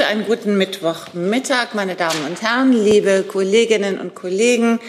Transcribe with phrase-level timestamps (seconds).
[0.00, 4.80] wünsche einen guten Mittwochmittag, meine Damen und Herren, liebe Kolleginnen und Kollegen.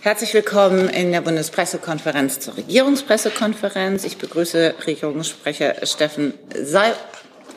[0.00, 4.02] Herzlich willkommen in der Bundespressekonferenz zur Regierungspressekonferenz.
[4.02, 6.92] Ich begrüße Regierungssprecher Steffen Seil.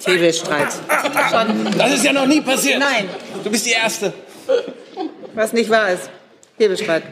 [0.05, 0.67] Hebelstreit.
[1.75, 2.77] Das ist ja noch nie passiert.
[2.77, 3.09] Nein.
[3.43, 4.13] Du bist die Erste.
[5.33, 6.07] Was nicht wahr ist.
[6.57, 7.03] Hebelstreit.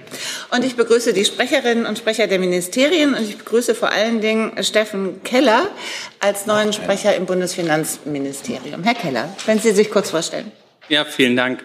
[0.52, 4.64] Und ich begrüße die Sprecherinnen und Sprecher der Ministerien und ich begrüße vor allen Dingen
[4.64, 5.68] Steffen Keller
[6.20, 8.84] als neuen Sprecher im Bundesfinanzministerium.
[8.84, 10.52] Herr Keller, wenn Sie sich kurz vorstellen.
[10.88, 11.64] Ja, vielen Dank.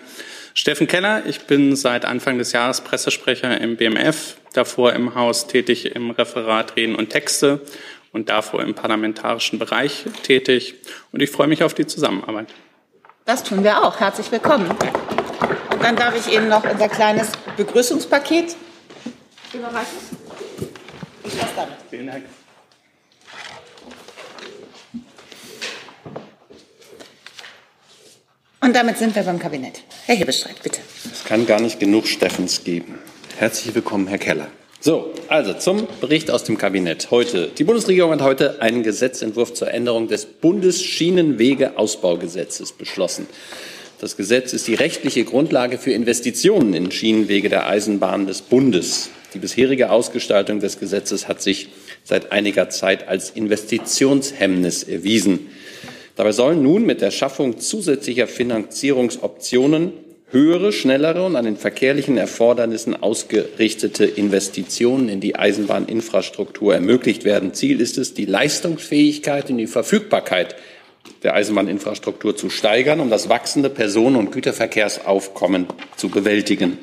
[0.54, 5.96] Steffen Keller, ich bin seit Anfang des Jahres Pressesprecher im BMF, davor im Haus tätig
[5.96, 7.60] im Referat Reden und Texte
[8.12, 10.76] und davor im parlamentarischen Bereich tätig.
[11.10, 12.46] Und ich freue mich auf die Zusammenarbeit.
[13.24, 13.98] Das tun wir auch.
[13.98, 14.70] Herzlich willkommen.
[15.84, 18.56] Und dann darf ich Ihnen noch unser kleines Begrüßungspaket
[19.52, 19.98] überreichen.
[21.22, 21.74] Ich Spaß damit.
[21.90, 22.24] Vielen Dank.
[28.62, 29.82] Und damit sind wir beim Kabinett.
[30.06, 30.80] Herr Hebestreit, bitte.
[31.12, 32.98] Es kann gar nicht genug Steffens geben.
[33.36, 34.46] Herzlich willkommen, Herr Keller.
[34.80, 37.10] So, also zum Bericht aus dem Kabinett.
[37.10, 43.26] Heute, die Bundesregierung hat heute einen Gesetzentwurf zur Änderung des Bundesschienenwegeausbaugesetzes beschlossen.
[44.00, 49.10] Das Gesetz ist die rechtliche Grundlage für Investitionen in Schienenwege der Eisenbahn des Bundes.
[49.34, 51.68] Die bisherige Ausgestaltung des Gesetzes hat sich
[52.02, 55.46] seit einiger Zeit als Investitionshemmnis erwiesen.
[56.16, 59.92] Dabei sollen nun mit der Schaffung zusätzlicher Finanzierungsoptionen
[60.30, 67.54] höhere, schnellere und an den verkehrlichen Erfordernissen ausgerichtete Investitionen in die Eisenbahninfrastruktur ermöglicht werden.
[67.54, 70.56] Ziel ist es, die Leistungsfähigkeit und die Verfügbarkeit
[71.24, 76.78] der Eisenbahninfrastruktur zu steigern, um das wachsende Personen- und Güterverkehrsaufkommen zu bewältigen.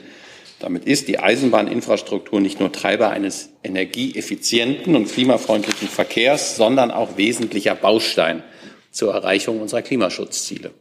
[0.59, 7.75] Damit ist die Eisenbahninfrastruktur nicht nur Treiber eines energieeffizienten und klimafreundlichen Verkehrs, sondern auch wesentlicher
[7.75, 8.43] Baustein
[8.91, 10.71] zur Erreichung unserer Klimaschutzziele.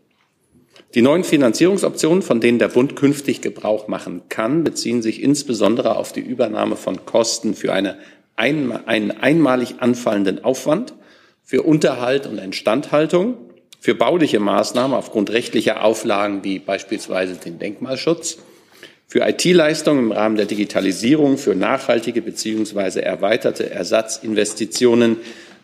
[0.95, 6.13] Die neuen Finanzierungsoptionen, von denen der Bund künftig Gebrauch machen kann, beziehen sich insbesondere auf
[6.13, 7.99] die Übernahme von Kosten für eine
[8.37, 10.95] ein, einen einmalig anfallenden Aufwand,
[11.43, 13.37] für Unterhalt und Instandhaltung,
[13.81, 18.39] für bauliche Maßnahmen aufgrund rechtlicher Auflagen wie beispielsweise den Denkmalschutz,
[19.09, 23.01] für IT-Leistungen im Rahmen der Digitalisierung, für nachhaltige bzw.
[23.01, 25.17] erweiterte Ersatzinvestitionen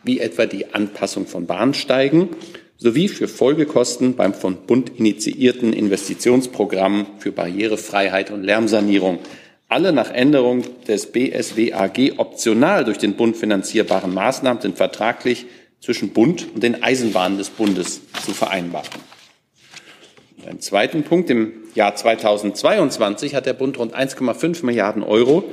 [0.02, 2.30] wie etwa die Anpassung von Bahnsteigen
[2.76, 9.20] sowie für Folgekosten beim von Bund initiierten Investitionsprogramm für Barrierefreiheit und Lärmsanierung.
[9.68, 15.46] Alle nach Änderung des BSWAG optional durch den Bund finanzierbaren Maßnahmen sind vertraglich
[15.86, 18.88] zwischen Bund und den Eisenbahnen des Bundes zu vereinbaren.
[20.44, 21.30] Ein zweiten Punkt.
[21.30, 25.44] Im Jahr 2022 hat der Bund rund 1,5 Milliarden Euro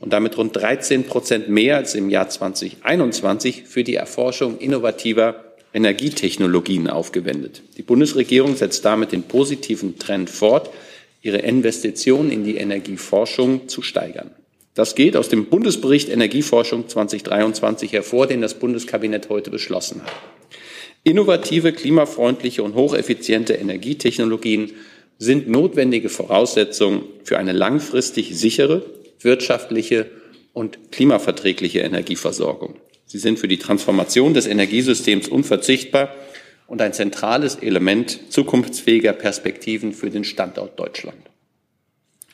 [0.00, 5.44] und damit rund 13 Prozent mehr als im Jahr 2021 für die Erforschung innovativer
[5.74, 7.62] Energietechnologien aufgewendet.
[7.76, 10.70] Die Bundesregierung setzt damit den positiven Trend fort,
[11.20, 14.30] ihre Investitionen in die Energieforschung zu steigern.
[14.74, 20.12] Das geht aus dem Bundesbericht Energieforschung 2023 hervor, den das Bundeskabinett heute beschlossen hat.
[21.04, 24.72] Innovative, klimafreundliche und hocheffiziente Energietechnologien
[25.18, 28.84] sind notwendige Voraussetzungen für eine langfristig sichere,
[29.20, 30.10] wirtschaftliche
[30.52, 32.76] und klimaverträgliche Energieversorgung.
[33.04, 36.14] Sie sind für die Transformation des Energiesystems unverzichtbar
[36.66, 41.31] und ein zentrales Element zukunftsfähiger Perspektiven für den Standort Deutschland.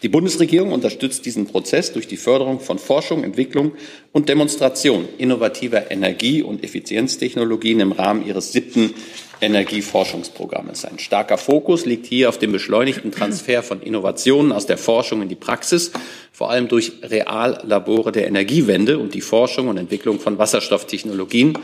[0.03, 3.72] Die Bundesregierung unterstützt diesen Prozess durch die Förderung von Forschung, Entwicklung
[4.12, 8.94] und Demonstration innovativer Energie- und Effizienztechnologien im Rahmen ihres siebten
[9.41, 10.84] Energieforschungsprogrammes.
[10.84, 15.28] Ein starker Fokus liegt hier auf dem beschleunigten Transfer von Innovationen aus der Forschung in
[15.28, 15.91] die Praxis,
[16.32, 21.58] vor allem durch Reallabore der Energiewende und die Forschung und Entwicklung von Wasserstofftechnologien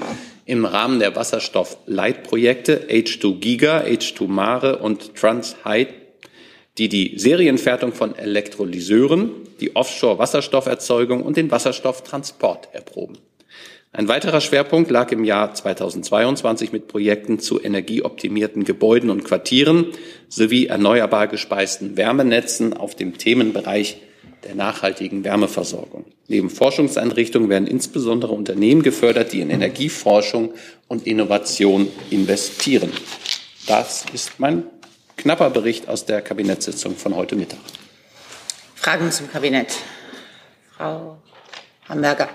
[0.44, 6.03] im Rahmen der Wasserstoffleitprojekte H2 Giga, H2 Mare und TransHide,
[6.78, 9.30] die die Serienfertigung von Elektrolyseuren,
[9.60, 13.18] die Offshore-Wasserstofferzeugung und den Wasserstofftransport erproben.
[13.92, 19.86] Ein weiterer Schwerpunkt lag im Jahr 2022 mit Projekten zu energieoptimierten Gebäuden und Quartieren
[20.28, 23.98] sowie erneuerbar gespeisten Wärmenetzen auf dem Themenbereich
[24.42, 26.06] der nachhaltigen Wärmeversorgung.
[26.26, 30.54] Neben Forschungseinrichtungen werden insbesondere Unternehmen gefördert, die in Energieforschung
[30.88, 32.90] und Innovation investieren.
[33.68, 34.64] Das ist mein
[35.24, 37.58] knapper Bericht aus der Kabinettssitzung von heute Mittag.
[38.74, 39.72] Fragen zum Kabinett.
[40.76, 41.16] Frau
[41.88, 42.28] Hamburger.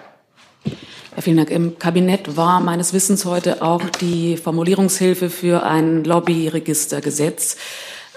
[1.16, 1.52] Ja, vielen Dank.
[1.52, 7.58] Im Kabinett war meines Wissens heute auch die Formulierungshilfe für ein Lobbyregistergesetz.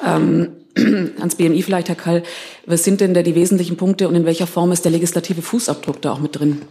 [0.02, 0.52] Ähm,
[1.18, 2.22] ans BMI vielleicht, Herr Kall.
[2.64, 6.00] Was sind denn da die wesentlichen Punkte und in welcher Form ist der legislative Fußabdruck
[6.00, 6.62] da auch mit drin?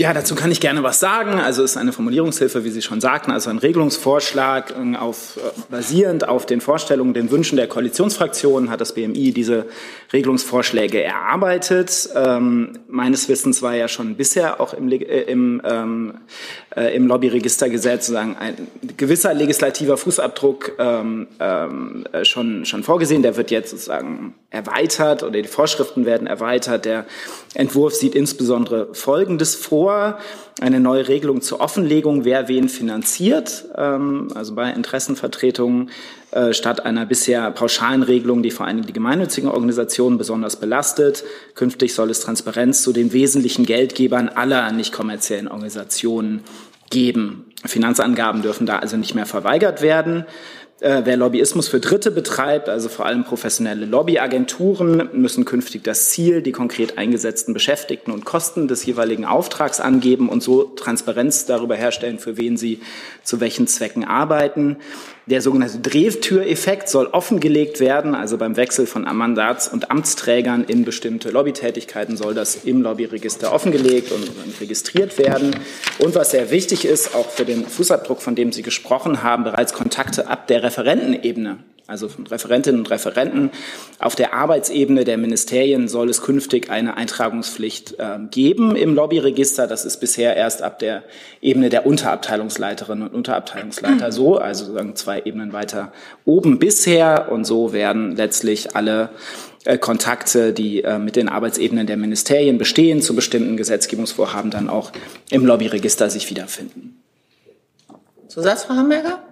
[0.00, 1.32] Ja, dazu kann ich gerne was sagen.
[1.32, 5.40] Also es ist eine Formulierungshilfe, wie Sie schon sagten, also ein Regelungsvorschlag äh, auf, äh,
[5.70, 9.66] basierend auf den Vorstellungen, den Wünschen der Koalitionsfraktionen hat das BMI diese
[10.12, 12.08] Regelungsvorschläge erarbeitet.
[12.14, 16.14] Ähm, meines Wissens war ja schon bisher auch im, äh, im, ähm,
[16.76, 18.56] äh, im Lobbyregistergesetz sozusagen ein
[18.96, 23.22] gewisser legislativer Fußabdruck ähm, ähm, schon, schon vorgesehen.
[23.22, 26.84] Der wird jetzt sozusagen erweitert oder die Vorschriften werden erweitert.
[26.84, 27.06] Der
[27.54, 30.18] Entwurf sieht insbesondere Folgendes vor.
[30.60, 35.90] Eine neue Regelung zur Offenlegung, wer wen finanziert, ähm, also bei Interessenvertretungen
[36.32, 41.24] äh, statt einer bisher pauschalen Regelung, die vor allem die gemeinnützigen Organisationen besonders belastet.
[41.54, 46.42] Künftig soll es Transparenz zu den wesentlichen Geldgebern aller nicht kommerziellen Organisationen
[46.88, 47.46] geben.
[47.64, 50.24] Finanzangaben dürfen da also nicht mehr verweigert werden.
[50.80, 56.40] Äh, wer Lobbyismus für Dritte betreibt, also vor allem professionelle Lobbyagenturen, müssen künftig das Ziel,
[56.40, 62.18] die konkret eingesetzten Beschäftigten und Kosten des jeweiligen Auftrags angeben und so Transparenz darüber herstellen,
[62.18, 62.80] für wen sie
[63.22, 64.78] zu welchen Zwecken arbeiten.
[65.26, 71.30] Der sogenannte Drehtüreffekt soll offengelegt werden, also beim Wechsel von Mandats- und Amtsträgern in bestimmte
[71.30, 74.30] Lobbytätigkeiten soll das im Lobbyregister offengelegt und
[74.60, 75.54] registriert werden.
[75.98, 79.74] Und was sehr wichtig ist, auch für den Fußabdruck, von dem Sie gesprochen haben, bereits
[79.74, 81.58] Kontakte ab der Referentenebene
[81.90, 83.50] also von Referentinnen und Referenten.
[83.98, 89.66] Auf der Arbeitsebene der Ministerien soll es künftig eine Eintragungspflicht äh, geben im Lobbyregister.
[89.66, 91.02] Das ist bisher erst ab der
[91.42, 95.92] Ebene der Unterabteilungsleiterinnen und Unterabteilungsleiter so, also sozusagen zwei Ebenen weiter
[96.24, 97.30] oben bisher.
[97.30, 99.10] Und so werden letztlich alle
[99.64, 104.92] äh, Kontakte, die äh, mit den Arbeitsebenen der Ministerien bestehen, zu bestimmten Gesetzgebungsvorhaben dann auch
[105.30, 107.02] im Lobbyregister sich wiederfinden.
[108.28, 109.29] Zusatz, Frau Hamburger?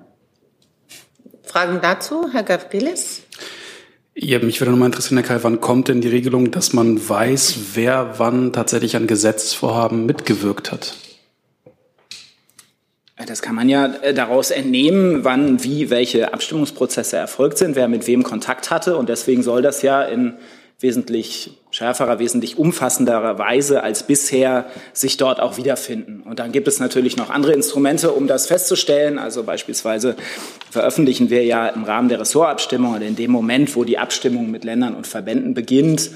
[1.49, 3.23] Fragen dazu, Herr Gavrilis?
[4.15, 7.59] Ja, mich würde nochmal interessieren, Herr Kai, wann kommt denn die Regelung, dass man weiß,
[7.75, 10.95] wer wann tatsächlich an Gesetzesvorhaben mitgewirkt hat?
[13.27, 18.07] Das kann man ja äh, daraus entnehmen, wann, wie, welche Abstimmungsprozesse erfolgt sind, wer mit
[18.07, 18.97] wem Kontakt hatte.
[18.97, 20.35] Und deswegen soll das ja in
[20.81, 26.23] wesentlich schärferer, wesentlich umfassenderer Weise als bisher sich dort auch wiederfinden.
[26.29, 29.19] Und dann gibt es natürlich noch andere Instrumente, um das festzustellen.
[29.19, 30.17] Also beispielsweise
[30.71, 34.65] veröffentlichen wir ja im Rahmen der Ressortabstimmung oder in dem Moment, wo die Abstimmung mit
[34.65, 36.11] Ländern und Verbänden beginnt,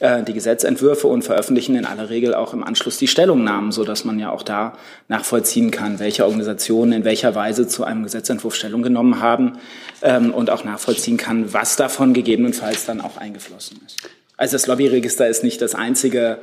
[0.00, 4.04] äh, die Gesetzentwürfe und veröffentlichen in aller Regel auch im Anschluss die Stellungnahmen, so dass
[4.04, 4.74] man ja auch da
[5.08, 9.58] nachvollziehen kann, welche Organisationen in welcher Weise zu einem Gesetzentwurf Stellung genommen haben
[10.02, 13.96] ähm, und auch nachvollziehen kann, was davon gegebenenfalls dann auch eingeflossen ist.
[14.36, 16.38] Also das Lobbyregister ist nicht das einzige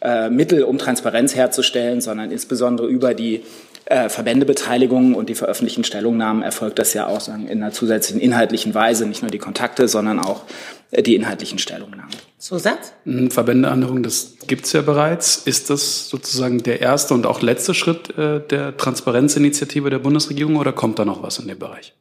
[0.00, 3.42] äh, Mittel, um Transparenz herzustellen, sondern insbesondere über die
[3.86, 8.74] äh, Verbändebeteiligung und die veröffentlichten Stellungnahmen erfolgt das ja auch sagen, in einer zusätzlichen inhaltlichen
[8.74, 10.42] Weise, nicht nur die Kontakte, sondern auch
[10.90, 12.10] äh, die inhaltlichen Stellungnahmen.
[12.36, 12.92] Zusatz?
[13.04, 15.38] Hm, Verbändeänderung, das gibt's ja bereits.
[15.38, 20.72] Ist das sozusagen der erste und auch letzte Schritt äh, der Transparenzinitiative der Bundesregierung oder
[20.72, 21.94] kommt da noch was in dem Bereich?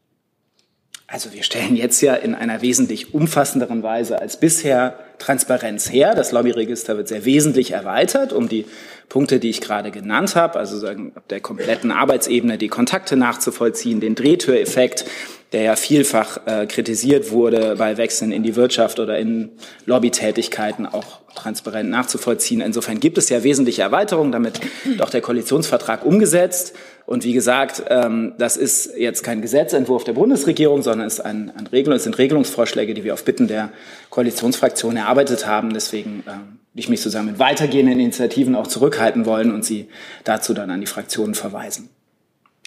[1.09, 6.13] Also wir stellen jetzt ja in einer wesentlich umfassenderen Weise als bisher Transparenz her.
[6.13, 8.65] Das Lobbyregister wird sehr wesentlich erweitert um die
[9.07, 14.01] Punkte, die ich gerade genannt habe, also sagen, ab der kompletten Arbeitsebene die Kontakte nachzuvollziehen,
[14.01, 15.06] den Drehtüreffekt,
[15.54, 19.51] der ja vielfach äh, kritisiert wurde bei Wechseln in die Wirtschaft oder in
[19.86, 22.62] Lobbytätigkeiten auch transparent nachzuvollziehen.
[22.62, 24.60] Insofern gibt es ja wesentliche Erweiterungen, damit
[24.98, 26.75] doch der Koalitionsvertrag umgesetzt.
[27.06, 31.51] Und wie gesagt, ähm, das ist jetzt kein Gesetzentwurf der Bundesregierung, sondern es, ist ein,
[31.56, 33.71] ein Regelung, es sind Regelungsvorschläge, die wir auf Bitten der
[34.09, 35.73] Koalitionsfraktion erarbeitet haben.
[35.73, 39.88] Deswegen ähm, ich mich zusammen mit weitergehenden Initiativen auch zurückhalten wollen und sie
[40.23, 41.90] dazu dann an die Fraktionen verweisen.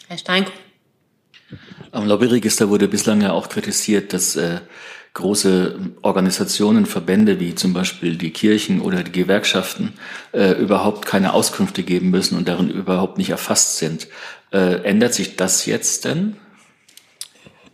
[0.08, 0.46] Herr Stein.
[1.92, 4.58] Am Lobbyregister wurde bislang ja auch kritisiert, dass äh,
[5.14, 9.94] große Organisationen, Verbände wie zum Beispiel die Kirchen oder die Gewerkschaften
[10.32, 14.08] äh, überhaupt keine Auskünfte geben müssen und darin überhaupt nicht erfasst sind.
[14.52, 16.36] Äh, ändert sich das jetzt denn?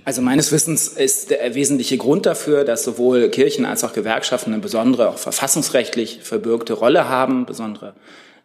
[0.04, 4.62] Also meines Wissens ist der wesentliche Grund dafür, dass sowohl Kirchen als auch Gewerkschaften eine
[4.62, 7.94] besondere, auch verfassungsrechtlich verbürgte Rolle haben, besondere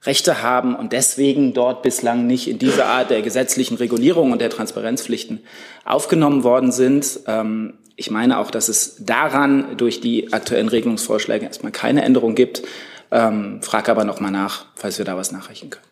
[0.03, 4.50] Rechte haben und deswegen dort bislang nicht in diese Art der gesetzlichen Regulierung und der
[4.50, 5.41] Transparenzpflichten
[5.86, 7.20] aufgenommen worden sind.
[7.27, 12.63] Ähm, ich meine auch, dass es daran durch die aktuellen Regelungsvorschläge erstmal keine Änderung gibt.
[13.12, 15.86] Ähm, frage aber noch mal nach, falls wir da was nachreichen können.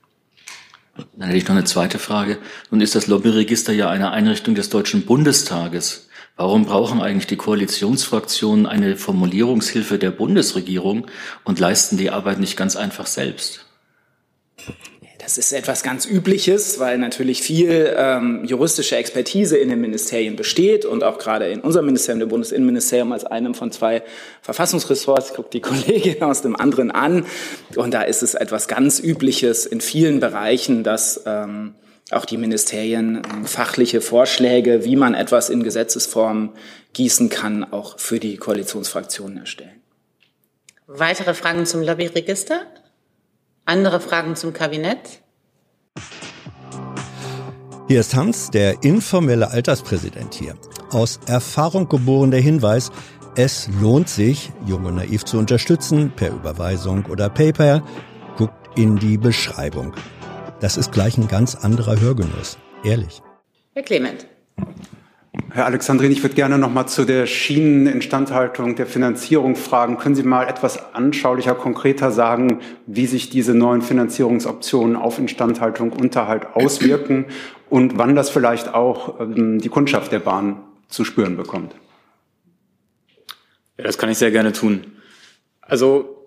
[1.15, 2.39] Dann hätte ich noch eine zweite Frage.
[2.71, 6.09] Nun ist das Lobbyregister ja eine Einrichtung des Deutschen Bundestages.
[6.35, 11.07] Warum brauchen eigentlich die Koalitionsfraktionen eine Formulierungshilfe der Bundesregierung
[11.43, 13.65] und leisten die Arbeit nicht ganz einfach selbst?
[15.19, 20.85] Das ist etwas ganz Übliches, weil natürlich viel ähm, juristische Expertise in den Ministerien besteht
[20.85, 24.01] und auch gerade in unserem Ministerium, dem Bundesinnenministerium, als einem von zwei
[24.41, 27.25] Verfassungsressorts, guckt die Kollegin aus dem anderen an.
[27.75, 31.75] Und da ist es etwas ganz Übliches in vielen Bereichen, dass ähm,
[32.11, 36.53] auch die Ministerien ähm, fachliche Vorschläge, wie man etwas in Gesetzesform
[36.93, 39.81] gießen kann, auch für die Koalitionsfraktionen erstellen.
[40.87, 42.61] Weitere Fragen zum Lobbyregister?
[43.69, 45.21] Andere Fragen zum Kabinett?
[47.87, 50.55] Hier ist Hans, der informelle Alterspräsident hier.
[50.89, 52.91] Aus Erfahrung geboren der Hinweis,
[53.35, 57.83] es lohnt sich, Jung und Naiv zu unterstützen, per Überweisung oder PayPal.
[58.37, 59.93] Guckt in die Beschreibung.
[60.61, 62.57] Das ist gleich ein ganz anderer Hörgenuss.
[62.83, 63.21] Ehrlich.
[63.75, 64.25] Herr Clement.
[65.51, 69.97] Herr Alexandrin, ich würde gerne noch mal zu der Schieneninstandhaltung der Finanzierung fragen.
[69.97, 76.47] Können Sie mal etwas anschaulicher, konkreter sagen, wie sich diese neuen Finanzierungsoptionen auf Instandhaltung, Unterhalt
[76.55, 77.25] auswirken
[77.69, 81.75] und wann das vielleicht auch ähm, die Kundschaft der Bahn zu spüren bekommt?
[83.77, 84.81] Ja, das kann ich sehr gerne tun.
[85.61, 86.18] Also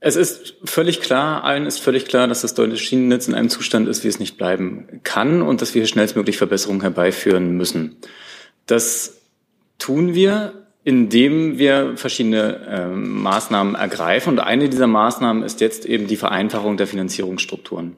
[0.00, 3.88] es ist völlig klar, allen ist völlig klar, dass das deutsche Schienennetz in einem Zustand
[3.88, 7.96] ist, wie es nicht bleiben kann und dass wir hier schnellstmöglich Verbesserungen herbeiführen müssen.
[8.66, 9.18] Das
[9.78, 14.34] tun wir, indem wir verschiedene äh, Maßnahmen ergreifen.
[14.34, 17.96] Und eine dieser Maßnahmen ist jetzt eben die Vereinfachung der Finanzierungsstrukturen.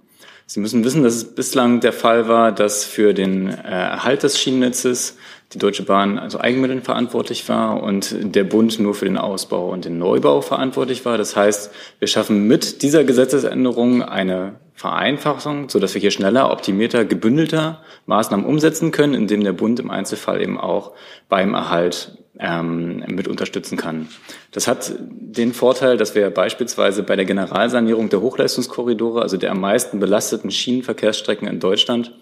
[0.50, 4.40] Sie müssen wissen, dass es bislang der Fall war, dass für den äh, Erhalt des
[4.40, 5.18] Schienennetzes
[5.52, 9.84] die Deutsche Bahn also Eigenmitteln verantwortlich war und der Bund nur für den Ausbau und
[9.84, 11.18] den Neubau verantwortlich war.
[11.18, 17.04] Das heißt, wir schaffen mit dieser Gesetzesänderung eine Vereinfachung, so dass wir hier schneller, optimierter,
[17.04, 20.92] gebündelter Maßnahmen umsetzen können, indem der Bund im Einzelfall eben auch
[21.28, 24.08] beim Erhalt ähm, mit unterstützen kann.
[24.52, 29.60] Das hat den Vorteil, dass wir beispielsweise bei der Generalsanierung der Hochleistungskorridore, also der am
[29.60, 32.14] meisten belasteten Schienenverkehrsstrecken in Deutschland,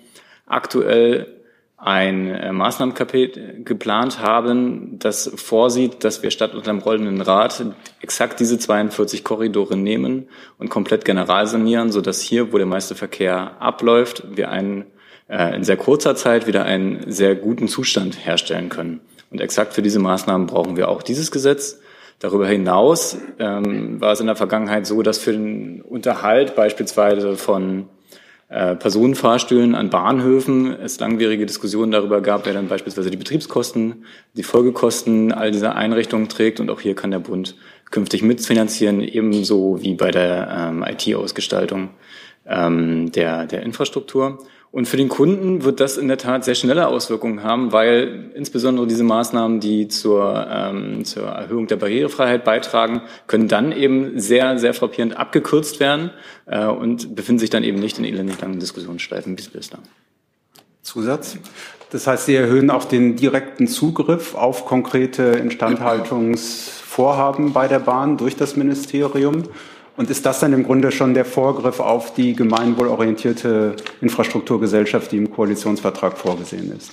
[0.46, 1.36] aktuell
[1.78, 7.66] ein äh, Maßnahmenpaket geplant haben, das vorsieht, dass wir statt unter dem rollenden Rad
[8.00, 13.60] exakt diese 42 Korridore nehmen und komplett general sanieren, sodass hier, wo der meiste Verkehr
[13.60, 14.86] abläuft, wir einen,
[15.28, 19.00] äh, in sehr kurzer Zeit wieder einen sehr guten Zustand herstellen können.
[19.30, 21.80] Und exakt für diese Maßnahmen brauchen wir auch dieses Gesetz.
[22.18, 27.88] Darüber hinaus ähm, war es in der Vergangenheit so, dass für den Unterhalt beispielsweise von
[28.48, 34.04] äh, Personenfahrstühlen an Bahnhöfen es langwierige Diskussionen darüber gab, wer dann beispielsweise die Betriebskosten,
[34.34, 36.60] die Folgekosten all dieser Einrichtungen trägt.
[36.60, 37.56] Und auch hier kann der Bund
[37.90, 41.90] künftig mitfinanzieren, ebenso wie bei der ähm, IT-Ausgestaltung
[42.46, 44.38] ähm, der, der Infrastruktur.
[44.72, 48.86] Und für den Kunden wird das in der Tat sehr schnelle Auswirkungen haben, weil insbesondere
[48.86, 54.74] diese Maßnahmen, die zur, ähm, zur Erhöhung der Barrierefreiheit beitragen, können dann eben sehr, sehr
[54.74, 56.10] frappierend abgekürzt werden
[56.46, 59.82] äh, und befinden sich dann eben nicht in elendig langen Diskussionsschleifen bis bislang.
[60.82, 61.38] Zusatz?
[61.90, 68.36] Das heißt, Sie erhöhen auch den direkten Zugriff auf konkrete Instandhaltungsvorhaben bei der Bahn durch
[68.36, 69.44] das Ministerium.
[69.96, 75.30] Und ist das dann im Grunde schon der Vorgriff auf die gemeinwohlorientierte Infrastrukturgesellschaft, die im
[75.30, 76.92] Koalitionsvertrag vorgesehen ist?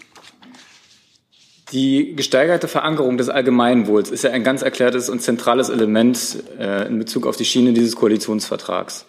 [1.73, 6.99] Die gesteigerte Verankerung des Allgemeinwohls ist ja ein ganz erklärtes und zentrales Element äh, in
[6.99, 9.05] Bezug auf die Schiene dieses Koalitionsvertrags.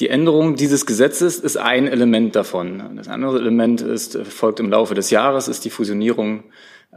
[0.00, 2.96] Die Änderung dieses Gesetzes ist ein Element davon.
[2.96, 6.44] Das andere Element ist, folgt im Laufe des Jahres, ist die Fusionierung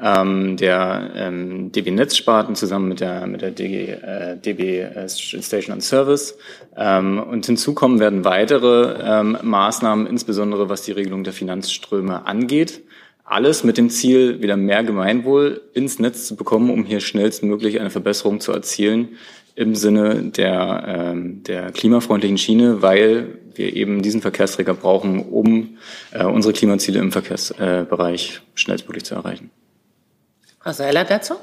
[0.01, 5.74] ähm, der ähm, DB Netzsparten zusammen mit der, mit der DG, äh, DB äh, Station
[5.74, 6.38] and Service.
[6.75, 12.82] Ähm, und hinzu kommen werden weitere ähm, Maßnahmen, insbesondere was die Regelung der Finanzströme angeht.
[13.24, 17.89] Alles mit dem Ziel, wieder mehr Gemeinwohl ins Netz zu bekommen, um hier schnellstmöglich eine
[17.89, 19.10] Verbesserung zu erzielen
[19.56, 25.77] im Sinne der, ähm, der klimafreundlichen Schiene, weil wir eben diesen Verkehrsträger brauchen, um
[26.12, 29.50] äh, unsere Klimaziele im Verkehrsbereich schnellstmöglich zu erreichen.
[30.68, 31.36] Frau Seiler dazu?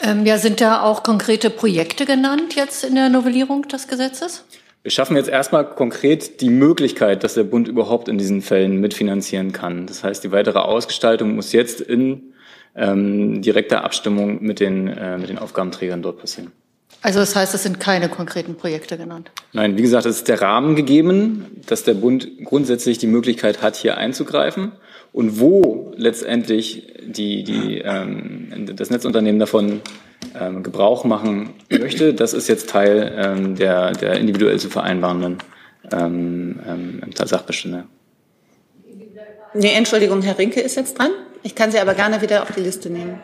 [0.00, 4.44] Ähm, ja, sind da auch konkrete Projekte genannt jetzt in der Novellierung des Gesetzes?
[4.84, 9.50] Wir schaffen jetzt erstmal konkret die Möglichkeit, dass der Bund überhaupt in diesen Fällen mitfinanzieren
[9.50, 9.88] kann.
[9.88, 12.32] Das heißt, die weitere Ausgestaltung muss jetzt in
[12.76, 16.52] ähm, direkter Abstimmung mit den, äh, mit den Aufgabenträgern dort passieren.
[17.02, 19.32] Also das heißt, es sind keine konkreten Projekte genannt?
[19.52, 23.74] Nein, wie gesagt, es ist der Rahmen gegeben, dass der Bund grundsätzlich die Möglichkeit hat,
[23.74, 24.70] hier einzugreifen.
[25.12, 25.63] Und wo
[25.96, 29.80] letztendlich die, die, ähm, das Netzunternehmen davon
[30.38, 35.38] ähm, Gebrauch machen möchte, das ist jetzt Teil ähm, der, der individuell zu vereinbarenden
[35.92, 37.84] ähm, ähm, Sachbestände.
[39.54, 41.10] Nee, Entschuldigung, Herr Rinke ist jetzt dran.
[41.42, 43.20] Ich kann Sie aber gerne wieder auf die Liste nehmen.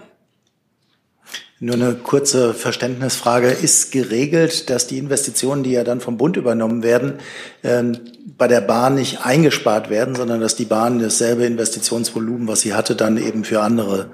[1.62, 3.48] Nur eine kurze Verständnisfrage.
[3.48, 7.18] Ist geregelt, dass die Investitionen, die ja dann vom Bund übernommen werden,
[7.62, 7.98] ähm,
[8.38, 12.96] bei der Bahn nicht eingespart werden, sondern dass die Bahn dasselbe Investitionsvolumen, was sie hatte,
[12.96, 14.06] dann eben für andere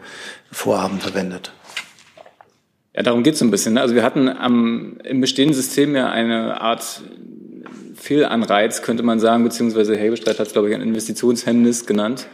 [0.50, 1.52] Vorhaben verwendet?
[2.96, 3.74] Ja, darum geht es ein bisschen.
[3.74, 3.80] Ne?
[3.80, 7.02] Also wir hatten am, im bestehenden System ja eine Art
[7.94, 12.26] Fehlanreiz, könnte man sagen, beziehungsweise Hebestreit hat es, glaube ich, ein Investitionshemmnis genannt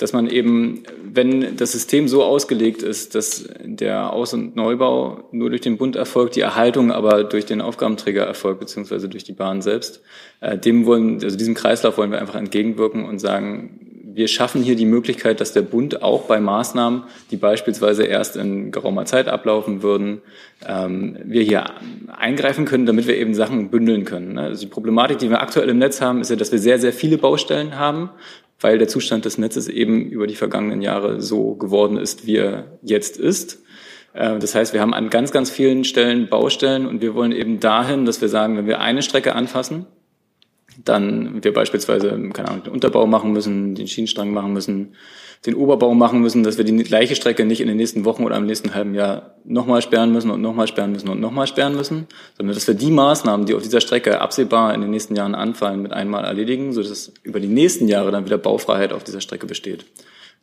[0.00, 5.50] dass man eben, wenn das System so ausgelegt ist, dass der Aus- und Neubau nur
[5.50, 9.60] durch den Bund erfolgt, die Erhaltung aber durch den Aufgabenträger erfolgt, beziehungsweise durch die Bahn
[9.60, 10.00] selbst,
[10.40, 14.74] äh, dem wollen, also diesem Kreislauf wollen wir einfach entgegenwirken und sagen, wir schaffen hier
[14.74, 19.82] die Möglichkeit, dass der Bund auch bei Maßnahmen, die beispielsweise erst in geraumer Zeit ablaufen
[19.82, 20.22] würden,
[20.66, 21.66] ähm, wir hier
[22.08, 24.34] eingreifen können, damit wir eben Sachen bündeln können.
[24.34, 24.42] Ne?
[24.42, 26.92] Also die Problematik, die wir aktuell im Netz haben, ist ja, dass wir sehr, sehr
[26.92, 28.10] viele Baustellen haben
[28.60, 32.78] weil der Zustand des Netzes eben über die vergangenen Jahre so geworden ist, wie er
[32.82, 33.62] jetzt ist.
[34.12, 37.60] Äh, das heißt, wir haben an ganz, ganz vielen Stellen Baustellen und wir wollen eben
[37.60, 39.86] dahin, dass wir sagen, wenn wir eine Strecke anfassen,
[40.84, 44.94] dann wir beispielsweise, keine Ahnung, den Unterbau machen müssen, den Schienenstrang machen müssen,
[45.46, 48.36] den Oberbau machen müssen, dass wir die gleiche Strecke nicht in den nächsten Wochen oder
[48.36, 52.06] im nächsten halben Jahr nochmal sperren müssen und nochmal sperren müssen und nochmal sperren müssen,
[52.36, 55.80] sondern dass wir die Maßnahmen, die auf dieser Strecke absehbar in den nächsten Jahren anfallen,
[55.80, 59.86] mit einmal erledigen, sodass über die nächsten Jahre dann wieder Baufreiheit auf dieser Strecke besteht.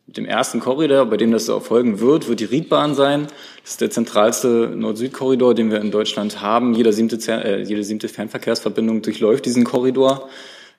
[0.07, 3.27] Mit dem ersten Korridor, bei dem das so erfolgen wird, wird die Riedbahn sein.
[3.61, 6.73] Das ist der zentralste Nord-Süd-Korridor, den wir in Deutschland haben.
[6.73, 10.29] Jeder siebte, äh, jede siebte Fernverkehrsverbindung durchläuft diesen Korridor.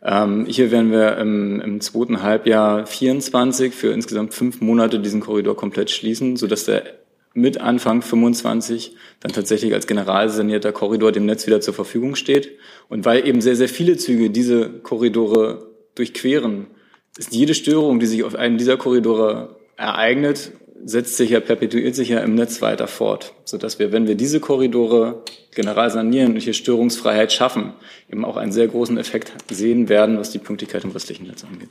[0.02, 5.56] Ähm, hier werden wir im, im zweiten Halbjahr 24 für insgesamt fünf Monate diesen Korridor
[5.56, 6.84] komplett schließen, sodass der
[7.34, 12.50] mit Anfang 25 dann tatsächlich als generalsanierter Korridor dem Netz wieder zur Verfügung steht.
[12.88, 16.66] Und weil eben sehr, sehr viele Züge diese Korridore durchqueren,
[17.16, 20.52] ist jede Störung, die sich auf einem dieser Korridore ereignet,
[20.84, 24.40] setzt sich ja, perpetuiert sich ja im Netz weiter fort, sodass wir, wenn wir diese
[24.40, 25.22] Korridore
[25.54, 27.72] general sanieren und hier Störungsfreiheit schaffen,
[28.10, 31.70] eben auch einen sehr großen Effekt sehen werden, was die Pünktlichkeit im restlichen Netz angeht.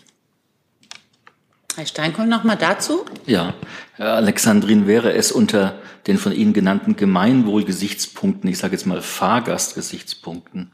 [1.76, 3.06] Herr Steinkohl, noch mal dazu?
[3.28, 3.54] Ja,
[3.94, 10.72] Herr Alexandrin, wäre es unter den von Ihnen genannten Gemeinwohlgesichtspunkten, ich sage jetzt mal Fahrgastgesichtspunkten,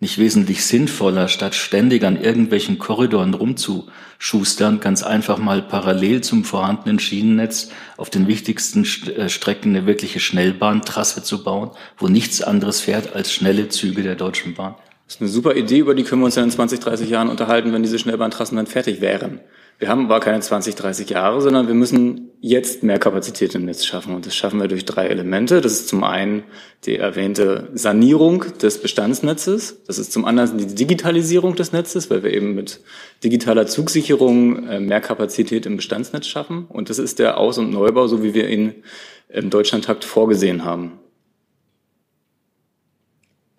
[0.00, 7.00] nicht wesentlich sinnvoller, statt ständig an irgendwelchen Korridoren rumzuschustern, ganz einfach mal parallel zum vorhandenen
[7.00, 13.14] Schienennetz auf den wichtigsten äh, Strecken eine wirkliche Schnellbahntrasse zu bauen, wo nichts anderes fährt
[13.14, 14.76] als schnelle Züge der Deutschen Bahn?
[15.06, 17.28] Das ist eine super Idee, über die können wir uns ja in 20, 30 Jahren
[17.28, 19.40] unterhalten, wenn diese Schnellbahntrassen dann fertig wären.
[19.78, 23.84] Wir haben aber keine 20, 30 Jahre, sondern wir müssen jetzt mehr Kapazität im Netz
[23.84, 24.12] schaffen.
[24.12, 25.60] Und das schaffen wir durch drei Elemente.
[25.60, 26.42] Das ist zum einen
[26.84, 29.84] die erwähnte Sanierung des Bestandsnetzes.
[29.86, 32.80] Das ist zum anderen die Digitalisierung des Netzes, weil wir eben mit
[33.22, 36.66] digitaler Zugsicherung äh, mehr Kapazität im Bestandsnetz schaffen.
[36.66, 38.82] Und das ist der Aus- und Neubau, so wie wir ihn
[39.28, 40.98] im Deutschlandtakt vorgesehen haben.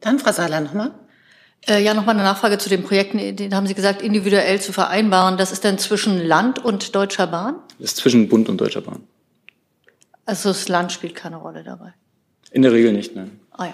[0.01, 0.91] Dann Frau Sahler nochmal.
[1.67, 3.35] Äh, ja, nochmal eine Nachfrage zu den Projekten.
[3.35, 5.37] Den haben Sie gesagt, individuell zu vereinbaren.
[5.37, 7.55] Das ist dann zwischen Land und Deutscher Bahn?
[7.79, 9.03] Das ist zwischen Bund und Deutscher Bahn.
[10.25, 11.93] Also das Land spielt keine Rolle dabei?
[12.51, 13.39] In der Regel nicht, nein.
[13.51, 13.73] Ah ja.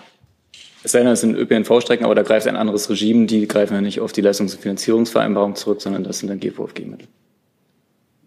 [0.83, 3.25] Es sei denn, es sind ÖPNV-Strecken, aber da greift ein anderes Regime.
[3.25, 7.07] Die greifen ja nicht auf die Leistungs- und Finanzierungsvereinbarung zurück, sondern das sind dann GVFG-Mittel.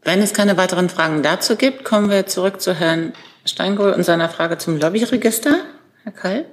[0.02, 3.12] Wenn es keine weiteren Fragen dazu gibt, kommen wir zurück zu Herrn
[3.44, 5.60] Steingohl und seiner Frage zum Lobbyregister.
[6.02, 6.44] Herr Kall?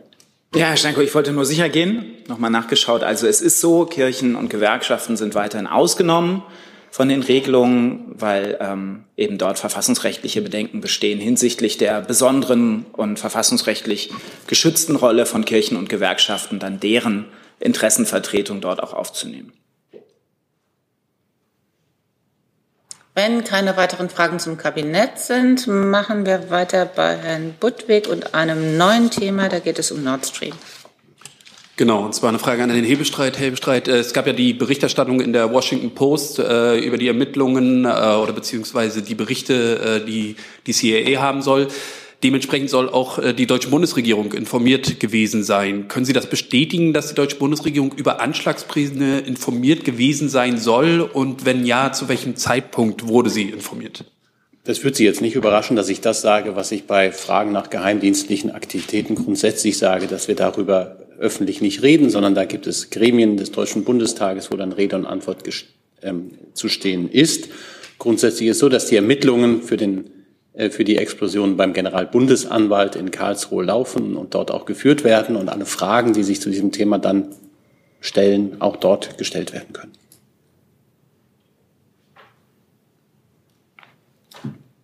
[0.55, 3.03] Ja, Herr Steinko, ich wollte nur sicher gehen, nochmal nachgeschaut.
[3.03, 6.43] Also es ist so, Kirchen und Gewerkschaften sind weiterhin ausgenommen
[6.91, 14.11] von den Regelungen, weil ähm, eben dort verfassungsrechtliche Bedenken bestehen hinsichtlich der besonderen und verfassungsrechtlich
[14.47, 17.25] geschützten Rolle von Kirchen und Gewerkschaften, dann deren
[17.59, 19.51] Interessenvertretung dort auch aufzunehmen.
[23.17, 28.75] Wenn keine weiteren Fragen zum Kabinett sind, machen wir weiter bei Herrn Budwig und einem
[28.75, 29.47] neuen Thema.
[29.47, 30.53] Da geht es um Nord Stream.
[31.77, 33.39] Genau, und zwar eine Frage an den Hebestreit.
[33.39, 37.85] Hebestreit, äh, es gab ja die Berichterstattung in der Washington Post äh, über die Ermittlungen
[37.85, 40.35] äh, oder beziehungsweise die Berichte, äh, die
[40.67, 41.69] die CIA haben soll.
[42.25, 45.87] Dementsprechend soll auch äh, die deutsche Bundesregierung informiert gewesen sein.
[45.87, 51.01] Können Sie das bestätigen, dass die deutsche Bundesregierung über Anschlagspläne informiert gewesen sein soll?
[51.01, 54.05] Und wenn ja, zu welchem Zeitpunkt wurde sie informiert?
[54.63, 57.69] Das wird Sie jetzt nicht überraschen, dass ich das sage, was ich bei Fragen nach
[57.69, 63.37] geheimdienstlichen Aktivitäten grundsätzlich sage, dass wir darüber öffentlich nicht reden, sondern da gibt es Gremien
[63.37, 65.43] des Deutschen Bundestages, wo dann Rede und Antwort
[66.01, 67.49] ähm, zu stehen ist.
[67.99, 70.05] Grundsätzlich ist so, dass die Ermittlungen für den
[70.69, 75.65] für die Explosion beim Generalbundesanwalt in Karlsruhe laufen und dort auch geführt werden und alle
[75.65, 77.35] Fragen, die sich zu diesem Thema dann
[77.99, 79.91] stellen, auch dort gestellt werden können.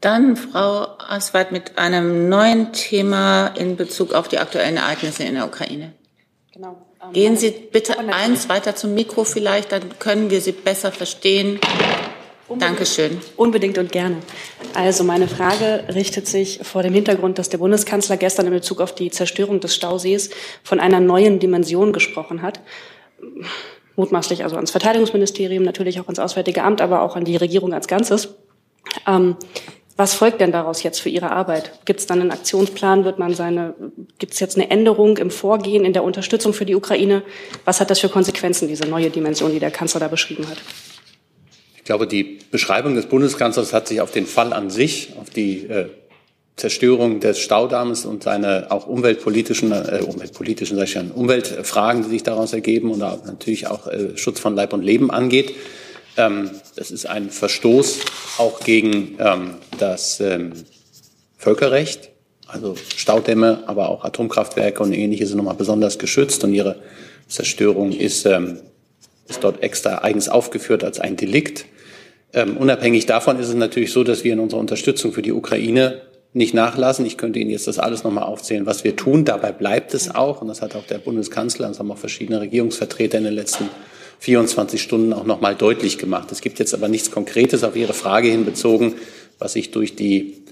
[0.01, 5.45] Dann Frau Aswald mit einem neuen Thema in Bezug auf die aktuellen Ereignisse in der
[5.45, 5.93] Ukraine.
[6.51, 6.81] Genau.
[7.03, 11.59] Ähm, Gehen Sie bitte eins weiter zum Mikro vielleicht, dann können wir Sie besser verstehen.
[12.51, 13.17] Unbedingt, Dankeschön.
[13.37, 14.17] Unbedingt und gerne.
[14.73, 18.93] Also meine Frage richtet sich vor dem Hintergrund, dass der Bundeskanzler gestern in Bezug auf
[18.93, 22.59] die Zerstörung des Stausees von einer neuen Dimension gesprochen hat.
[23.95, 27.87] Mutmaßlich also ans Verteidigungsministerium, natürlich auch ans Auswärtige Amt, aber auch an die Regierung als
[27.87, 28.35] Ganzes.
[29.07, 29.37] Ähm,
[29.95, 31.71] was folgt denn daraus jetzt für Ihre Arbeit?
[31.85, 33.05] Gibt es dann einen Aktionsplan?
[33.05, 33.75] Wird man seine,
[34.17, 37.21] gibt es jetzt eine Änderung im Vorgehen, in der Unterstützung für die Ukraine?
[37.63, 40.57] Was hat das für Konsequenzen, diese neue Dimension, die der Kanzler da beschrieben hat?
[41.81, 45.65] Ich glaube, die Beschreibung des Bundeskanzlers hat sich auf den Fall an sich, auf die
[45.65, 45.87] äh,
[46.55, 52.21] Zerstörung des Staudamms und seine auch umweltpolitischen, äh, umweltpolitischen, sag ich schon, Umweltfragen, die sich
[52.21, 55.55] daraus ergeben und auch natürlich auch äh, Schutz von Leib und Leben angeht,
[56.17, 58.01] ähm, das ist ein Verstoß
[58.37, 60.53] auch gegen ähm, das ähm,
[61.37, 62.09] Völkerrecht.
[62.45, 66.75] Also Staudämme, aber auch Atomkraftwerke und ähnliche sind nochmal besonders geschützt und ihre
[67.27, 68.59] Zerstörung ist, ähm,
[69.31, 71.65] ist dort extra eigens aufgeführt als ein Delikt.
[72.33, 76.01] Ähm, unabhängig davon ist es natürlich so, dass wir in unserer Unterstützung für die Ukraine
[76.33, 77.05] nicht nachlassen.
[77.05, 79.25] Ich könnte Ihnen jetzt das alles nochmal aufzählen, was wir tun.
[79.25, 83.17] Dabei bleibt es auch, und das hat auch der Bundeskanzler, das haben auch verschiedene Regierungsvertreter
[83.17, 83.69] in den letzten
[84.19, 86.31] 24 Stunden auch nochmal deutlich gemacht.
[86.31, 88.95] Es gibt jetzt aber nichts Konkretes auf Ihre Frage hin bezogen,
[89.39, 90.43] was sich durch, die,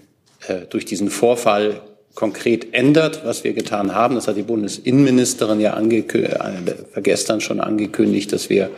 [0.47, 1.81] äh, durch diesen Vorfall
[2.19, 4.15] konkret ändert, was wir getan haben.
[4.15, 8.71] Das hat die Bundesinnenministerin ja äh, gestern schon angekündigt, dass wir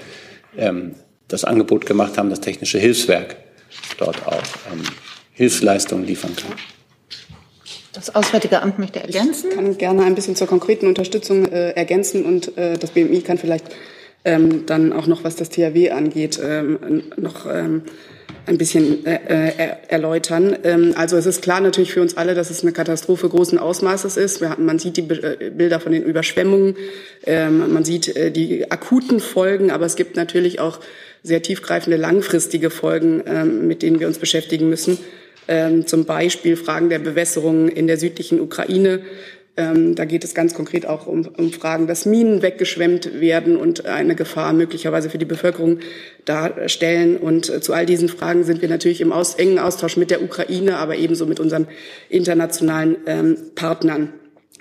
[0.56, 0.92] ähm,
[1.28, 3.38] das Angebot gemacht haben, das Technische Hilfswerk
[3.98, 4.84] dort auch ähm,
[5.34, 6.52] Hilfsleistungen liefern kann.
[7.94, 9.50] Das Auswärtige Amt möchte ergänzen.
[9.50, 13.40] Ich kann gerne ein bisschen zur konkreten Unterstützung äh, ergänzen und äh, das BMI kann
[13.40, 13.66] vielleicht
[14.24, 17.82] ähm, dann auch noch, was das THW angeht, ähm, noch ähm,
[18.46, 20.58] ein bisschen äh, äh, erläutern.
[20.64, 24.18] Ähm, also es ist klar natürlich für uns alle, dass es eine Katastrophe großen Ausmaßes
[24.18, 24.42] ist.
[24.42, 26.76] Wir, man sieht die äh, Bilder von den Überschwemmungen,
[27.26, 30.80] ähm, man sieht äh, die akuten Folgen, aber es gibt natürlich auch
[31.24, 34.98] sehr tiefgreifende langfristige Folgen, ähm, mit denen wir uns beschäftigen müssen.
[35.48, 39.02] Ähm, zum Beispiel Fragen der Bewässerung in der südlichen Ukraine,
[39.58, 43.86] ähm, da geht es ganz konkret auch um, um, Fragen, dass Minen weggeschwemmt werden und
[43.86, 45.80] eine Gefahr möglicherweise für die Bevölkerung
[46.24, 47.18] darstellen.
[47.18, 50.24] Und äh, zu all diesen Fragen sind wir natürlich im aus, engen Austausch mit der
[50.24, 51.68] Ukraine, aber ebenso mit unseren
[52.08, 54.14] internationalen ähm, Partnern.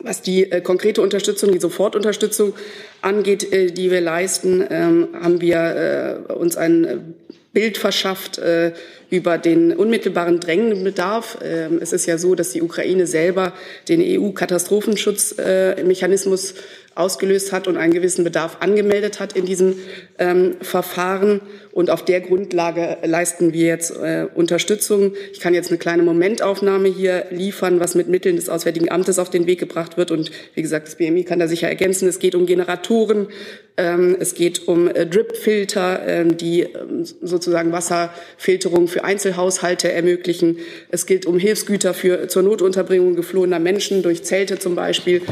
[0.02, 2.54] Was die äh, konkrete Unterstützung, die Sofortunterstützung
[3.00, 7.14] angeht, äh, die wir leisten, ähm, haben wir äh, uns ein
[7.52, 8.72] Bild verschafft äh,
[9.10, 11.36] über den unmittelbaren drängenden Bedarf.
[11.44, 13.52] Ähm, es ist ja so, dass die Ukraine selber
[13.88, 16.54] den EU-Katastrophenschutzmechanismus
[16.94, 19.76] ausgelöst hat und einen gewissen Bedarf angemeldet hat in diesem
[20.18, 21.40] ähm, Verfahren.
[21.72, 25.12] Und auf der Grundlage leisten wir jetzt äh, Unterstützung.
[25.32, 29.30] Ich kann jetzt eine kleine Momentaufnahme hier liefern, was mit Mitteln des Auswärtigen Amtes auf
[29.30, 30.10] den Weg gebracht wird.
[30.10, 32.08] Und wie gesagt, das BMI kann da sicher ergänzen.
[32.08, 33.28] Es geht um Generatoren,
[33.76, 40.58] ähm, es geht um äh, Drip-Filter, ähm, die ähm, sozusagen Wasserfilterung für Einzelhaushalte ermöglichen.
[40.90, 45.22] Es geht um Hilfsgüter für, zur Notunterbringung geflohener Menschen durch Zelte zum Beispiel.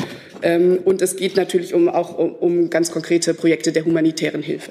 [0.42, 4.70] Ähm, und es geht natürlich um, auch um, um ganz konkrete Projekte der humanitären Hilfe.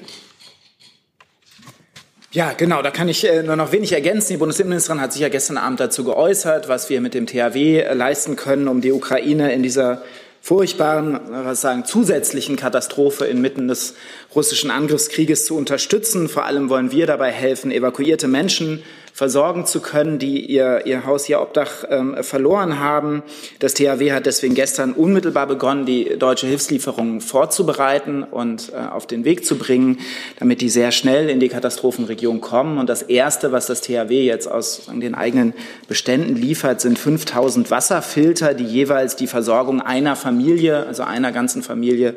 [2.30, 4.34] Ja, genau, da kann ich äh, nur noch wenig ergänzen.
[4.34, 7.94] Die Bundesinnenministerin hat sich ja gestern Abend dazu geäußert, was wir mit dem THW äh,
[7.94, 10.02] leisten können, um die Ukraine in dieser
[10.48, 13.96] furchtbaren, was sagen, zusätzlichen Katastrophe inmitten des
[14.34, 16.26] russischen Angriffskrieges zu unterstützen.
[16.30, 18.82] Vor allem wollen wir dabei helfen, evakuierte Menschen
[19.18, 23.24] versorgen zu können, die ihr, ihr Haus, ihr Obdach ähm, verloren haben.
[23.58, 29.24] Das THW hat deswegen gestern unmittelbar begonnen, die deutsche Hilfslieferungen vorzubereiten und äh, auf den
[29.24, 29.98] Weg zu bringen,
[30.38, 32.78] damit die sehr schnell in die Katastrophenregion kommen.
[32.78, 35.52] Und das Erste, was das THW jetzt aus den eigenen
[35.88, 42.14] Beständen liefert, sind 5000 Wasserfilter, die jeweils die Versorgung einer Familie, also einer ganzen Familie,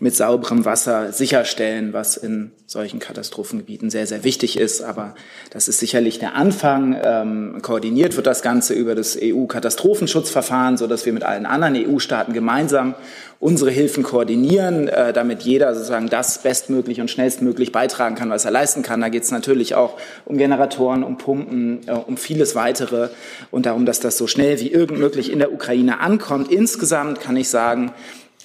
[0.00, 4.80] mit sauberem Wasser sicherstellen, was in solchen Katastrophengebieten sehr, sehr wichtig ist.
[4.80, 5.14] Aber
[5.50, 6.98] das ist sicherlich der Anfang.
[7.02, 12.32] Ähm, koordiniert wird das Ganze über das EU-Katastrophenschutzverfahren, so dass wir mit allen anderen EU-Staaten
[12.32, 12.94] gemeinsam
[13.40, 18.50] unsere Hilfen koordinieren, äh, damit jeder sozusagen das bestmöglich und schnellstmöglich beitragen kann, was er
[18.50, 19.00] leisten kann.
[19.00, 23.08] Da geht es natürlich auch um Generatoren, um Pumpen, äh, um vieles weitere
[23.50, 26.50] und darum, dass das so schnell wie irgend möglich in der Ukraine ankommt.
[26.50, 27.92] Insgesamt kann ich sagen,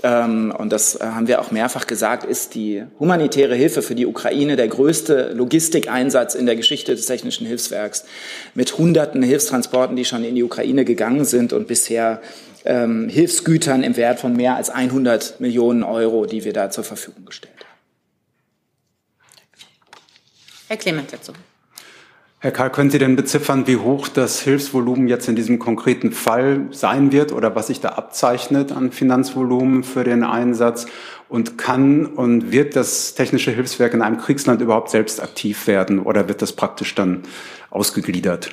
[0.07, 4.55] und das äh, haben wir auch mehrfach gesagt, ist die humanitäre Hilfe für die Ukraine
[4.55, 8.05] der größte Logistikeinsatz in der Geschichte des Technischen Hilfswerks
[8.53, 12.21] mit hunderten Hilfstransporten, die schon in die Ukraine gegangen sind und bisher
[12.65, 17.25] ähm, Hilfsgütern im Wert von mehr als 100 Millionen Euro, die wir da zur Verfügung
[17.25, 17.65] gestellt haben.
[20.67, 21.33] Herr Clement dazu.
[22.45, 26.67] Herr Karl, können Sie denn beziffern, wie hoch das Hilfsvolumen jetzt in diesem konkreten Fall
[26.69, 30.85] sein wird oder was sich da abzeichnet an Finanzvolumen für den Einsatz?
[31.27, 36.27] Und kann und wird das technische Hilfswerk in einem Kriegsland überhaupt selbst aktiv werden oder
[36.27, 37.23] wird das praktisch dann
[37.71, 38.51] ausgegliedert?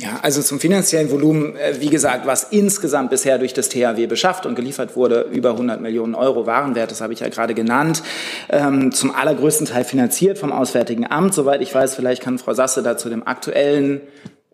[0.00, 4.46] Ja, also zum finanziellen Volumen, äh, wie gesagt, was insgesamt bisher durch das THW beschafft
[4.46, 8.04] und geliefert wurde, über 100 Millionen Euro Warenwert, das habe ich ja gerade genannt,
[8.48, 11.34] ähm, zum allergrößten Teil finanziert vom Auswärtigen Amt.
[11.34, 14.00] Soweit ich weiß, vielleicht kann Frau Sasse da zu dem aktuellen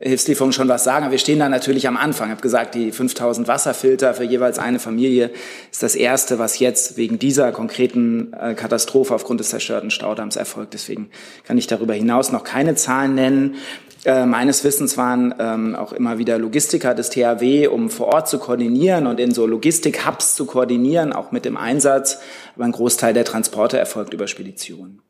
[0.05, 1.11] Hilfslieferung schon was sagen.
[1.11, 2.29] wir stehen da natürlich am Anfang.
[2.29, 5.31] Ich habe gesagt, die 5000 Wasserfilter für jeweils eine Familie
[5.73, 10.75] ist das Erste, was jetzt wegen dieser konkreten äh, Katastrophe aufgrund des zerstörten Staudamms erfolgt.
[10.75, 11.09] Deswegen
[11.45, 13.57] kann ich darüber hinaus noch keine Zahlen nennen.
[14.05, 18.38] Äh, meines Wissens waren ähm, auch immer wieder Logistiker des THW, um vor Ort zu
[18.38, 22.19] koordinieren und in so Logistik-Hubs zu koordinieren, auch mit dem Einsatz.
[22.55, 25.01] Aber ein Großteil der Transporte erfolgt über Speditionen.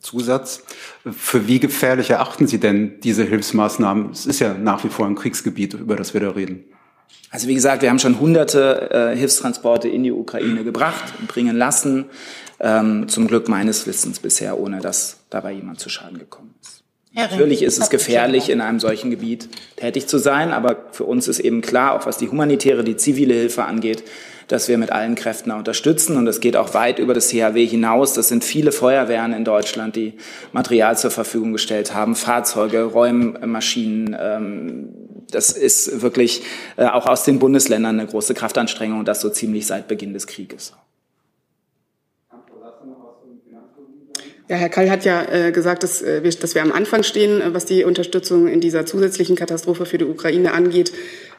[0.00, 0.62] Zusatz.
[1.10, 4.10] Für wie gefährlich erachten Sie denn diese Hilfsmaßnahmen?
[4.10, 6.64] Es ist ja nach wie vor ein Kriegsgebiet, über das wir da reden.
[7.30, 11.56] Also wie gesagt, wir haben schon hunderte äh, Hilfstransporte in die Ukraine gebracht und bringen
[11.56, 12.06] lassen.
[12.58, 16.82] Ähm, zum Glück meines Wissens bisher, ohne dass dabei jemand zu Schaden gekommen ist.
[17.12, 21.40] Natürlich ist es gefährlich, in einem solchen Gebiet tätig zu sein, aber für uns ist
[21.40, 24.04] eben klar, auch was die humanitäre, die zivile Hilfe angeht,
[24.50, 26.16] dass wir mit allen Kräften unterstützen.
[26.16, 28.14] Und es geht auch weit über das THW hinaus.
[28.14, 30.14] Das sind viele Feuerwehren in Deutschland, die
[30.52, 34.16] Material zur Verfügung gestellt haben, Fahrzeuge, Räummaschinen.
[34.18, 34.88] Ähm,
[35.30, 36.42] das ist wirklich
[36.76, 40.26] äh, auch aus den Bundesländern eine große Kraftanstrengung und das so ziemlich seit Beginn des
[40.26, 40.72] Krieges.
[44.50, 47.40] Ja, Herr Kall hat ja äh, gesagt, dass, äh, wir, dass wir am Anfang stehen,
[47.40, 50.90] äh, was die Unterstützung in dieser zusätzlichen Katastrophe für die Ukraine angeht.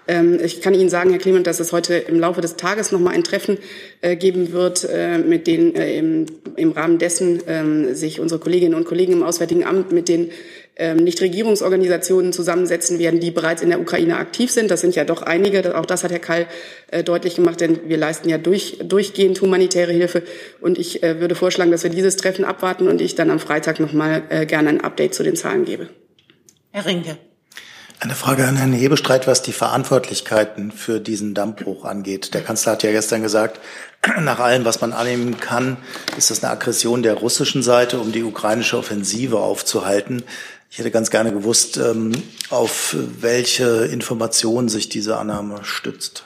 [0.08, 3.00] Ähm, ich kann Ihnen sagen, Herr Clement, dass es heute im Laufe des Tages noch
[3.00, 3.58] mal ein Treffen
[4.02, 8.76] äh, geben wird, äh, mit denen äh, im, im Rahmen dessen ähm, sich unsere Kolleginnen
[8.76, 10.32] und Kollegen im Auswärtigen Amt mit den
[10.76, 14.72] ähm, Nichtregierungsorganisationen zusammensetzen werden, die bereits in der Ukraine aktiv sind.
[14.72, 15.78] Das sind ja doch einige.
[15.78, 16.48] Auch das hat Herr Kall
[17.06, 20.24] deutlich gemacht, denn wir leisten ja durch, durchgehend humanitäre Hilfe.
[20.60, 23.94] Und ich würde vorschlagen, dass wir dieses Treffen abwarten und ich dann am Freitag noch
[23.94, 25.90] mal äh, gerne ein Update zu den Zahlen gebe.
[26.72, 27.18] Herr Rinke.
[28.04, 32.34] Eine Frage an Herrn Hebestreit, was die Verantwortlichkeiten für diesen Dammbruch angeht.
[32.34, 33.60] Der Kanzler hat ja gestern gesagt,
[34.22, 35.78] nach allem, was man annehmen kann,
[36.18, 40.24] ist das eine Aggression der russischen Seite, um die ukrainische Offensive aufzuhalten.
[40.72, 42.12] Ich hätte ganz gerne gewusst, ähm,
[42.50, 46.26] auf welche Informationen sich diese Annahme stützt.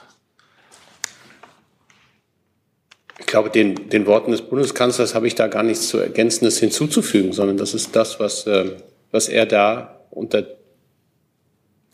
[3.19, 7.33] Ich glaube, den, den Worten des Bundeskanzlers habe ich da gar nichts zu Ergänzendes hinzuzufügen,
[7.33, 8.77] sondern das ist das, was, äh,
[9.11, 10.45] was er da unter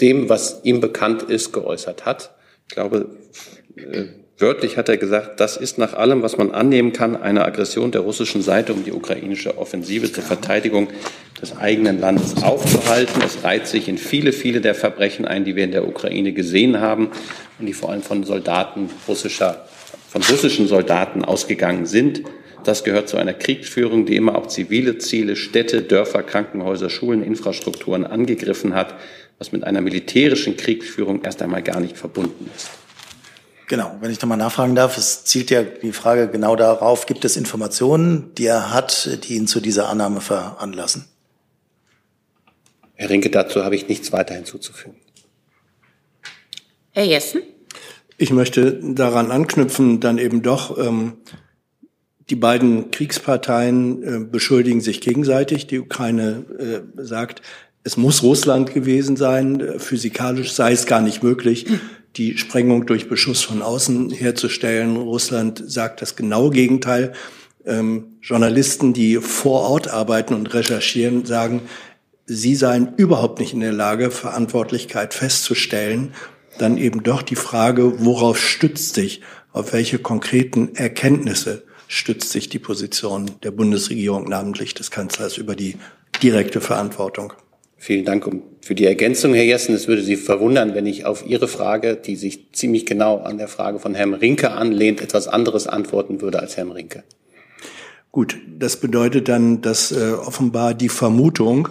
[0.01, 2.31] dem, was ihm bekannt ist, geäußert hat.
[2.67, 3.09] Ich glaube,
[3.75, 4.05] äh,
[4.41, 8.01] Wörtlich hat er gesagt, das ist nach allem, was man annehmen kann, eine Aggression der
[8.01, 10.87] russischen Seite, um die ukrainische Offensive zur Verteidigung
[11.39, 13.21] des eigenen Landes aufzuhalten.
[13.23, 16.81] Es reiht sich in viele, viele der Verbrechen ein, die wir in der Ukraine gesehen
[16.81, 17.11] haben
[17.59, 19.67] und die vor allem von Soldaten russischer,
[20.09, 22.23] von russischen Soldaten ausgegangen sind.
[22.63, 28.07] Das gehört zu einer Kriegsführung, die immer auch zivile Ziele, Städte, Dörfer, Krankenhäuser, Schulen, Infrastrukturen
[28.07, 28.95] angegriffen hat,
[29.41, 32.69] was mit einer militärischen Kriegsführung erst einmal gar nicht verbunden ist.
[33.67, 37.37] Genau, wenn ich nochmal nachfragen darf, es zielt ja die Frage genau darauf, gibt es
[37.37, 41.05] Informationen, die er hat, die ihn zu dieser Annahme veranlassen?
[42.93, 44.95] Herr Rinke, dazu habe ich nichts weiter hinzuzufügen.
[46.91, 47.41] Herr Jessen?
[48.17, 51.13] Ich möchte daran anknüpfen, dann eben doch, ähm,
[52.29, 55.65] die beiden Kriegsparteien äh, beschuldigen sich gegenseitig.
[55.65, 57.41] Die Ukraine äh, sagt,
[57.83, 59.79] es muss Russland gewesen sein.
[59.79, 61.65] Physikalisch sei es gar nicht möglich,
[62.15, 64.97] die Sprengung durch Beschuss von außen herzustellen.
[64.97, 67.13] Russland sagt das genaue Gegenteil.
[67.65, 71.61] Ähm, Journalisten, die vor Ort arbeiten und recherchieren, sagen,
[72.25, 76.13] sie seien überhaupt nicht in der Lage, Verantwortlichkeit festzustellen.
[76.57, 79.21] Dann eben doch die Frage, worauf stützt sich,
[79.53, 85.77] auf welche konkreten Erkenntnisse stützt sich die Position der Bundesregierung, namentlich des Kanzlers, über die
[86.21, 87.33] direkte Verantwortung.
[87.83, 88.29] Vielen Dank
[88.61, 89.73] für die Ergänzung, Herr Jessen.
[89.73, 93.47] Es würde Sie verwundern, wenn ich auf Ihre Frage, die sich ziemlich genau an der
[93.47, 97.03] Frage von Herrn Rinke anlehnt, etwas anderes antworten würde als Herrn Rinke.
[98.11, 101.69] Gut, das bedeutet dann, dass äh, offenbar die Vermutung,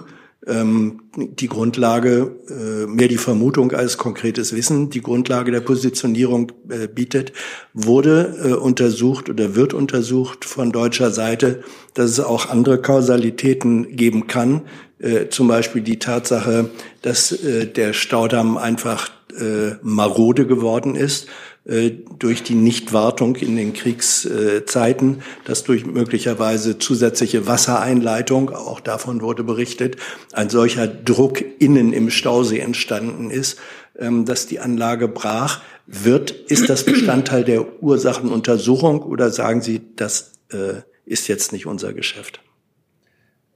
[0.48, 6.88] ähm, die Grundlage, äh, mehr die Vermutung als konkretes Wissen, die Grundlage der Positionierung äh,
[6.88, 7.32] bietet,
[7.72, 11.62] wurde äh, untersucht oder wird untersucht von deutscher Seite,
[11.94, 14.62] dass es auch andere Kausalitäten geben kann,
[15.00, 16.70] äh, zum Beispiel die Tatsache,
[17.02, 21.26] dass äh, der Staudamm einfach äh, marode geworden ist
[21.66, 29.44] äh, durch die Nichtwartung in den Kriegszeiten, dass durch möglicherweise zusätzliche Wassereinleitung, auch davon wurde
[29.44, 29.96] berichtet,
[30.32, 33.58] ein solcher Druck innen im Stausee entstanden ist,
[33.98, 35.60] ähm, dass die Anlage brach.
[35.86, 41.92] Wird, ist das Bestandteil der Ursachenuntersuchung oder sagen Sie, das äh, ist jetzt nicht unser
[41.92, 42.40] Geschäft?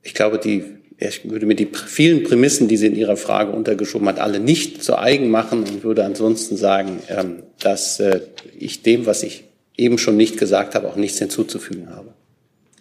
[0.03, 0.65] Ich glaube, die,
[1.09, 4.83] ich würde mir die vielen Prämissen, die Sie in Ihrer Frage untergeschoben hat, alle nicht
[4.83, 8.21] zu eigen machen und würde ansonsten sagen, ähm, dass äh,
[8.59, 9.45] ich dem, was ich
[9.77, 12.15] eben schon nicht gesagt habe, auch nichts hinzuzufügen habe.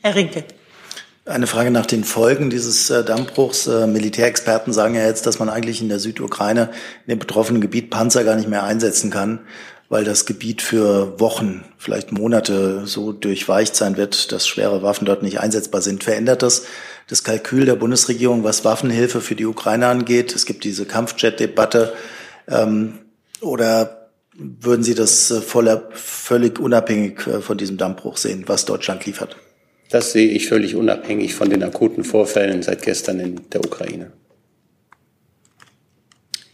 [0.02, 0.44] Herr Rinke.
[1.26, 3.66] Eine Frage nach den Folgen dieses äh, Dammbruchs.
[3.68, 6.70] Äh, Militärexperten sagen ja jetzt, dass man eigentlich in der Südukraine,
[7.08, 9.40] in dem betroffenen Gebiet, Panzer gar nicht mehr einsetzen kann,
[9.94, 15.22] weil das Gebiet für Wochen, vielleicht Monate so durchweicht sein wird, dass schwere Waffen dort
[15.22, 16.04] nicht einsetzbar sind.
[16.04, 16.66] Verändert das
[17.06, 20.34] das Kalkül der Bundesregierung, was Waffenhilfe für die Ukraine angeht?
[20.34, 21.94] Es gibt diese Kampfjet-Debatte.
[22.48, 23.02] Ähm,
[23.40, 29.06] oder würden Sie das äh, voller, völlig unabhängig äh, von diesem Dammbruch sehen, was Deutschland
[29.06, 29.36] liefert?
[29.92, 34.12] Das sehe ich völlig unabhängig von den akuten Vorfällen seit gestern in der Ukraine.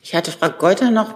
[0.04, 1.15] Ich hatte Frau Geuter noch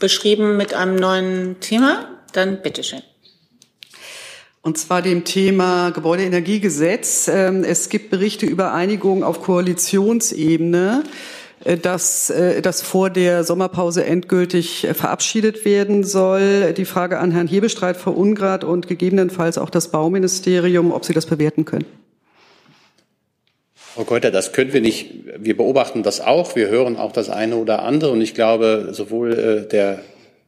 [0.00, 2.08] beschrieben mit einem neuen Thema.
[2.32, 3.02] Dann bitteschön.
[4.62, 7.28] Und zwar dem Thema Gebäudeenergiegesetz.
[7.28, 11.04] Ähm, es gibt Berichte über Einigung auf Koalitionsebene.
[11.64, 16.72] Äh, dass äh, das vor der Sommerpause endgültig äh, verabschiedet werden soll.
[16.72, 21.26] Die Frage an Herrn Hebestreit, Frau Ungrad und gegebenenfalls auch das Bauministerium, ob Sie das
[21.26, 21.86] bewerten können.
[23.98, 25.10] Frau Keuter, das können wir nicht.
[25.40, 26.54] Wir beobachten das auch.
[26.54, 28.12] Wir hören auch das eine oder andere.
[28.12, 29.98] Und ich glaube, sowohl der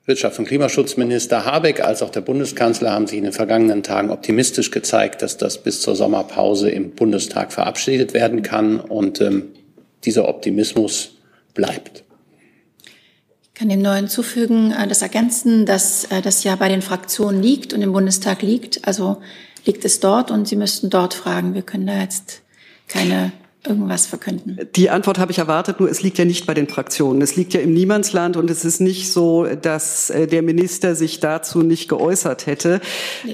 [0.06, 4.70] Wirtschafts- und Klimaschutzminister Habeck als auch der Bundeskanzler haben sich in den vergangenen Tagen optimistisch
[4.70, 8.78] gezeigt, dass das bis zur Sommerpause im Bundestag verabschiedet werden kann.
[8.78, 9.48] Und ähm,
[10.04, 11.16] dieser Optimismus
[11.52, 12.04] bleibt.
[13.42, 17.42] Ich kann dem Neuen hinzufügen, äh, das ergänzen, dass äh, das ja bei den Fraktionen
[17.42, 18.86] liegt und im Bundestag liegt.
[18.86, 19.20] Also
[19.66, 21.54] liegt es dort und Sie müssten dort fragen.
[21.54, 22.42] Wir können da jetzt
[22.86, 23.32] keine
[23.66, 24.58] irgendwas verkünden.
[24.74, 27.20] Die Antwort habe ich erwartet, nur es liegt ja nicht bei den Fraktionen.
[27.20, 31.20] Es liegt ja im Niemandsland und es ist nicht so, dass äh, der Minister sich
[31.20, 32.80] dazu nicht geäußert hätte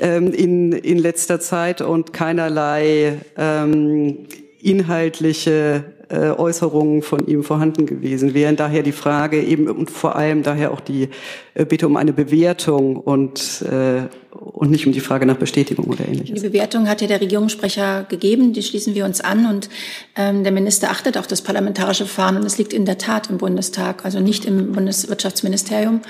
[0.01, 4.27] ähm, in, in letzter Zeit und keinerlei ähm,
[4.61, 8.57] inhaltliche äh, Äußerungen von ihm vorhanden gewesen wären.
[8.57, 11.09] Daher die Frage eben und vor allem daher auch die
[11.55, 14.03] äh, Bitte um eine Bewertung und, äh,
[14.37, 16.41] und nicht um die Frage nach Bestätigung oder ähnliches.
[16.41, 19.69] Die Bewertung hat ja der Regierungssprecher gegeben, die schließen wir uns an und
[20.17, 23.39] ähm, der Minister achtet auf das parlamentarische Verfahren und es liegt in der Tat im
[23.39, 26.01] Bundestag, also nicht im Bundeswirtschaftsministerium.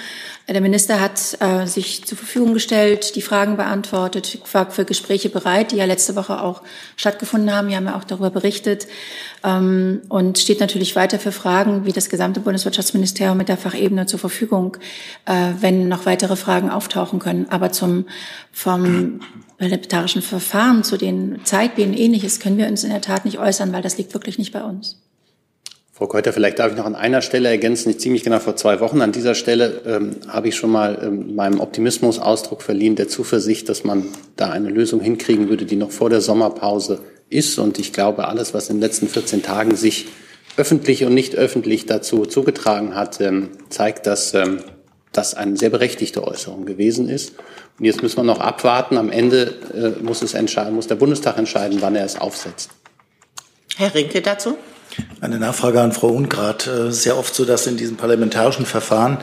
[0.49, 5.73] Der Minister hat äh, sich zur Verfügung gestellt, die Fragen beantwortet, war für Gespräche bereit,
[5.73, 6.63] die ja letzte Woche auch
[6.97, 7.69] stattgefunden haben.
[7.69, 8.87] Wir haben ja auch darüber berichtet
[9.43, 14.21] ähm, und steht natürlich weiter für Fragen wie das gesamte Bundeswirtschaftsministerium mit der Fachebene zur
[14.21, 14.77] Verfügung,
[15.25, 17.47] äh, wenn noch weitere Fragen auftauchen können.
[17.51, 18.07] Aber zum
[18.53, 19.21] vom
[19.59, 23.83] parlamentarischen Verfahren, zu den Zeitplänen ähnliches können wir uns in der Tat nicht äußern, weil
[23.83, 25.01] das liegt wirklich nicht bei uns.
[25.97, 27.89] Frau Keuter, vielleicht darf ich noch an einer Stelle ergänzen.
[27.89, 31.35] Ich ziemlich genau vor zwei Wochen an dieser Stelle ähm, habe ich schon mal ähm,
[31.35, 34.05] meinem Optimismus Ausdruck verliehen, der Zuversicht, dass man
[34.37, 37.01] da eine Lösung hinkriegen würde, die noch vor der Sommerpause
[37.31, 37.59] ist.
[37.59, 40.09] Und ich glaube, alles, was in den letzten 14 Tagen sich
[40.59, 44.61] öffentlich und nicht öffentlich dazu zugetragen hat, ähm, zeigt, dass ähm,
[45.13, 47.33] das eine sehr berechtigte Äußerung gewesen ist.
[47.79, 48.97] Und jetzt müssen wir noch abwarten.
[48.97, 52.71] Am Ende äh, muss, es entscheiden, muss der Bundestag entscheiden, wann er es aufsetzt.
[53.77, 54.57] Herr Rinke dazu?
[55.21, 56.67] Eine Nachfrage an Frau Ungrad.
[56.67, 59.19] Es ist ja oft so, dass in diesem parlamentarischen Verfahren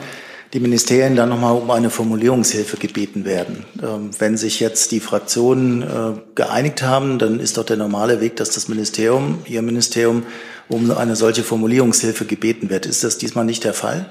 [0.52, 3.64] die Ministerien dann nochmal um eine Formulierungshilfe gebeten werden.
[3.82, 8.36] Ähm, wenn sich jetzt die Fraktionen äh, geeinigt haben, dann ist doch der normale Weg,
[8.36, 10.22] dass das Ministerium, Ihr Ministerium,
[10.68, 12.86] um eine solche Formulierungshilfe gebeten wird.
[12.86, 14.10] Ist das diesmal nicht der Fall?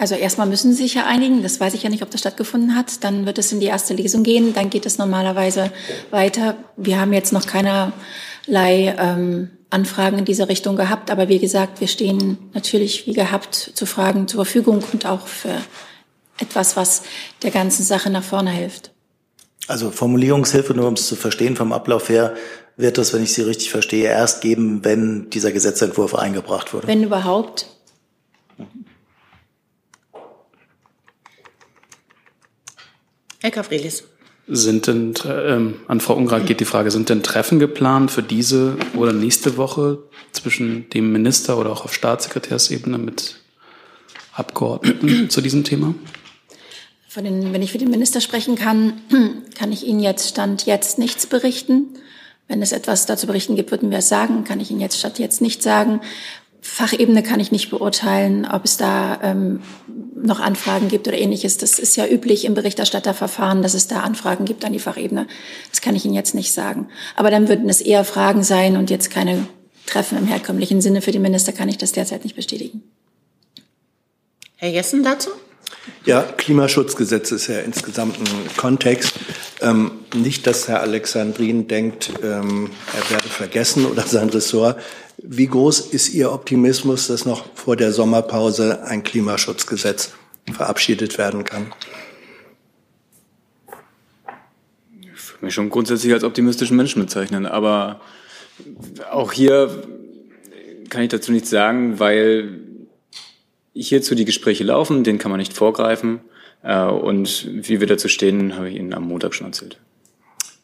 [0.00, 1.42] Also erstmal müssen Sie sich ja einigen.
[1.42, 3.04] Das weiß ich ja nicht, ob das stattgefunden hat.
[3.04, 4.54] Dann wird es in die erste Lesung gehen.
[4.54, 5.70] Dann geht es normalerweise
[6.10, 6.56] weiter.
[6.78, 7.92] Wir haben jetzt noch keinerlei
[8.98, 11.10] ähm, Anfragen in dieser Richtung gehabt.
[11.10, 15.54] Aber wie gesagt, wir stehen natürlich wie gehabt zu Fragen zur Verfügung und auch für
[16.38, 17.02] etwas, was
[17.42, 18.92] der ganzen Sache nach vorne hilft.
[19.68, 22.34] Also Formulierungshilfe, nur um es zu verstehen vom Ablauf her,
[22.78, 26.86] wird es, wenn ich Sie richtig verstehe, erst geben, wenn dieser Gesetzentwurf eingebracht wurde.
[26.86, 27.66] Wenn überhaupt.
[33.40, 34.04] Herr Kavrelis.
[34.46, 38.76] Sind denn, ähm, an Frau Ungrad geht die Frage, sind denn Treffen geplant für diese
[38.96, 39.98] oder nächste Woche
[40.32, 43.36] zwischen dem Minister oder auch auf Staatssekretärsebene mit
[44.32, 45.94] Abgeordneten zu diesem Thema?
[47.08, 48.94] Von den, wenn ich für den Minister sprechen kann,
[49.58, 51.88] kann ich Ihnen jetzt Stand jetzt nichts berichten.
[52.48, 55.20] Wenn es etwas dazu berichten gibt, würden wir es sagen, kann ich Ihnen jetzt statt
[55.20, 56.00] jetzt nicht sagen.
[56.62, 59.62] Fachebene kann ich nicht beurteilen, ob es da ähm,
[60.14, 61.56] noch Anfragen gibt oder ähnliches.
[61.56, 65.26] Das ist ja üblich im Berichterstatterverfahren, dass es da Anfragen gibt an die Fachebene.
[65.70, 66.88] Das kann ich Ihnen jetzt nicht sagen.
[67.16, 69.46] Aber dann würden es eher Fragen sein und jetzt keine
[69.86, 71.02] Treffen im herkömmlichen Sinne.
[71.02, 72.82] Für den Minister kann ich das derzeit nicht bestätigen.
[74.56, 75.30] Herr Jessen dazu?
[76.04, 79.14] Ja, Klimaschutzgesetz ist ja insgesamt ein Kontext.
[79.62, 84.78] Ähm, nicht, dass Herr Alexandrin denkt, ähm, er werde vergessen oder sein Ressort.
[85.22, 90.14] Wie groß ist Ihr Optimismus, dass noch vor der Sommerpause ein Klimaschutzgesetz
[90.50, 91.72] verabschiedet werden kann?
[95.12, 98.00] Ich würde mich schon grundsätzlich als optimistischen Menschen bezeichnen, aber
[99.10, 99.82] auch hier
[100.88, 102.60] kann ich dazu nichts sagen, weil
[103.74, 106.20] hierzu die Gespräche laufen, denen kann man nicht vorgreifen.
[106.62, 109.78] Äh, und wie wir dazu stehen, habe ich Ihnen am Montag schon erzählt.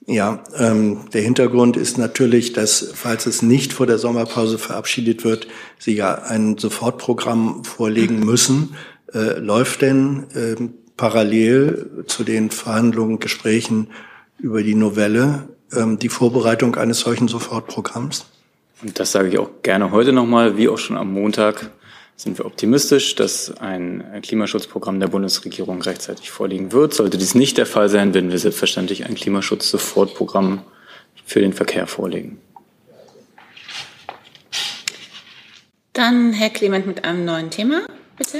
[0.09, 5.49] Ja, ähm, der Hintergrund ist natürlich, dass, falls es nicht vor der Sommerpause verabschiedet wird,
[5.79, 8.77] Sie ja ein Sofortprogramm vorlegen müssen.
[9.13, 10.55] Äh, läuft denn äh,
[10.97, 13.89] parallel zu den Verhandlungen, Gesprächen
[14.39, 18.27] über die Novelle ähm, die Vorbereitung eines solchen Sofortprogramms?
[18.83, 21.71] Und das sage ich auch gerne heute nochmal, wie auch schon am Montag
[22.17, 26.95] sind wir optimistisch, dass ein Klimaschutzprogramm der Bundesregierung rechtzeitig vorliegen wird.
[26.95, 30.63] Sollte dies nicht der Fall sein, werden wir selbstverständlich ein Klimaschutz-Sofortprogramm
[31.27, 32.41] für den Verkehr vorlegen.
[35.93, 37.87] Dann Herr Clement mit einem neuen Thema,
[38.17, 38.39] bitte.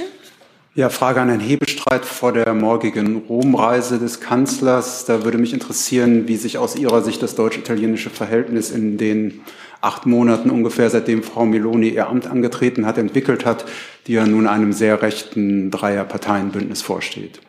[0.77, 5.05] Ja, Frage an Herrn Hebestreit vor der morgigen Romreise des Kanzlers.
[5.05, 9.41] Da würde mich interessieren, wie sich aus Ihrer Sicht das deutsch-italienische Verhältnis in den
[9.81, 13.65] acht Monaten ungefähr, seitdem Frau Meloni ihr Amt angetreten hat, entwickelt hat,
[14.05, 17.39] die ja nun einem sehr rechten Dreierparteienbündnis vorsteht.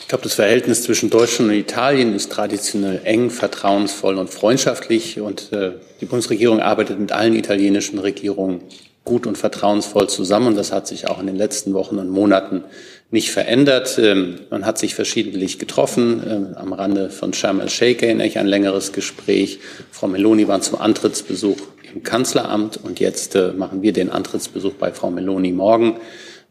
[0.00, 5.20] Ich glaube, das Verhältnis zwischen Deutschland und Italien ist traditionell eng, vertrauensvoll und freundschaftlich.
[5.20, 8.62] Und äh, die Bundesregierung arbeitet mit allen italienischen Regierungen
[9.06, 10.54] gut und vertrauensvoll zusammen.
[10.54, 12.64] Das hat sich auch in den letzten Wochen und Monaten
[13.10, 13.98] nicht verändert.
[13.98, 16.22] Ähm, man hat sich verschiedentlich getroffen.
[16.28, 19.60] Ähm, am Rande von Sharm el-Sheikh erinnere ich ein längeres Gespräch.
[19.90, 21.56] Frau Meloni war zum Antrittsbesuch
[21.94, 25.96] im Kanzleramt und jetzt äh, machen wir den Antrittsbesuch bei Frau Meloni morgen.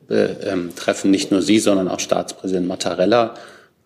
[0.07, 3.35] Wir ähm, treffen nicht nur Sie, sondern auch Staatspräsident Mattarella.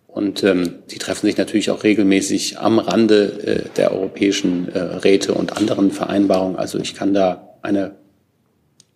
[0.07, 5.33] Und ähm, sie treffen sich natürlich auch regelmäßig am Rande äh, der europäischen äh, Räte
[5.33, 6.55] und anderen Vereinbarungen.
[6.57, 7.91] Also ich kann da eine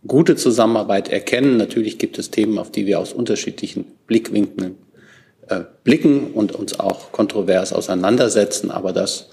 [0.08, 1.58] gute Zusammenarbeit erkennen.
[1.58, 4.78] Natürlich gibt es Themen, auf die wir aus unterschiedlichen Blickwinkeln
[5.48, 8.72] äh, blicken und uns auch kontrovers auseinandersetzen.
[8.72, 9.30] Aber das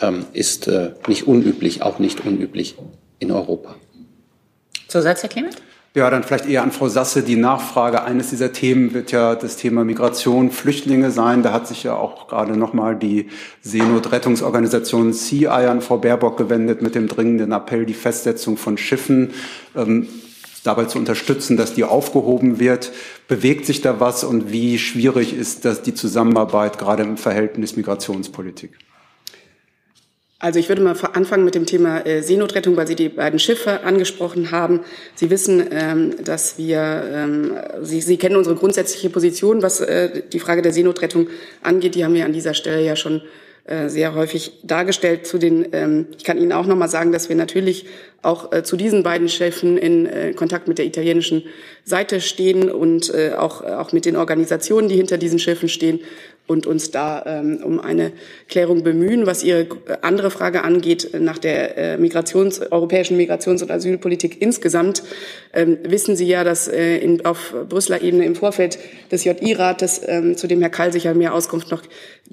[0.00, 2.76] ähm, ist äh, nicht unüblich, auch nicht unüblich
[3.18, 3.76] in Europa.
[4.88, 5.56] Zusatz, Herr Clement?
[5.96, 7.22] Ja, dann vielleicht eher an Frau Sasse.
[7.22, 11.44] Die Nachfrage eines dieser Themen wird ja das Thema Migration, Flüchtlinge sein.
[11.44, 13.28] Da hat sich ja auch gerade nochmal die
[13.62, 19.34] Seenotrettungsorganisation Sea an Frau Baerbock gewendet mit dem dringenden Appell, die Festsetzung von Schiffen
[19.76, 20.08] ähm,
[20.64, 22.90] dabei zu unterstützen, dass die aufgehoben wird.
[23.28, 28.72] Bewegt sich da was und wie schwierig ist das die Zusammenarbeit gerade im Verhältnis Migrationspolitik?
[30.40, 33.82] Also ich würde mal anfangen mit dem Thema äh, Seenotrettung, weil Sie die beiden Schiffe
[33.84, 34.80] angesprochen haben.
[35.14, 40.40] Sie wissen, ähm, dass wir, ähm, Sie, Sie kennen unsere grundsätzliche Position, was äh, die
[40.40, 41.28] Frage der Seenotrettung
[41.62, 41.94] angeht.
[41.94, 43.22] Die haben wir an dieser Stelle ja schon
[43.64, 45.24] äh, sehr häufig dargestellt.
[45.24, 47.86] Zu den, ähm, ich kann Ihnen auch noch mal sagen, dass wir natürlich
[48.22, 51.42] auch zu diesen beiden Schiffen in Kontakt mit der italienischen
[51.84, 56.00] Seite stehen und auch, auch mit den Organisationen, die hinter diesen Schiffen stehen
[56.46, 58.12] und uns da ähm, um eine
[58.48, 59.26] Klärung bemühen.
[59.26, 59.66] Was Ihre
[60.02, 65.02] andere Frage angeht, nach der äh, Migrations-, europäischen Migrations- und Asylpolitik insgesamt,
[65.54, 68.78] ähm, wissen Sie ja, dass äh, in, auf Brüsseler Ebene im Vorfeld
[69.10, 71.82] des JI-Rates, ähm, zu dem Herr Kall sicher mehr Auskunft noch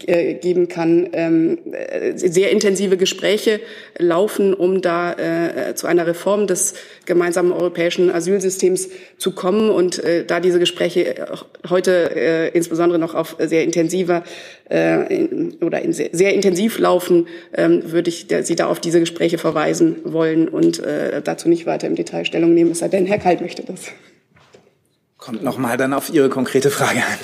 [0.08, 3.62] äh, geben kann, ähm, äh, sehr intensive Gespräche
[3.98, 6.74] laufen, um da äh, zu einer Reform des
[7.06, 9.70] gemeinsamen europäischen Asylsystems zu kommen.
[9.70, 11.28] Und äh, da diese Gespräche
[11.70, 13.64] heute äh, insbesondere noch auf sehr
[14.02, 14.24] intensiver
[14.70, 18.80] äh, in, oder in sehr, sehr, intensiv laufen, ähm, würde ich der, Sie da auf
[18.80, 22.88] diese Gespräche verweisen wollen und äh, dazu nicht weiter im Detail Stellung nehmen, es sei
[22.88, 23.86] denn, Herr Kalt möchte das.
[25.18, 27.20] Kommt nochmal dann auf Ihre konkrete Frage an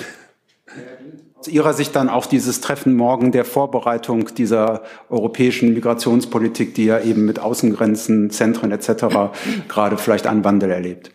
[1.38, 6.98] aus Ihrer Sicht dann auch dieses Treffen morgen der Vorbereitung dieser europäischen Migrationspolitik, die ja
[7.00, 9.30] eben mit Außengrenzen, Zentren etc.
[9.68, 11.12] gerade vielleicht einen Wandel erlebt?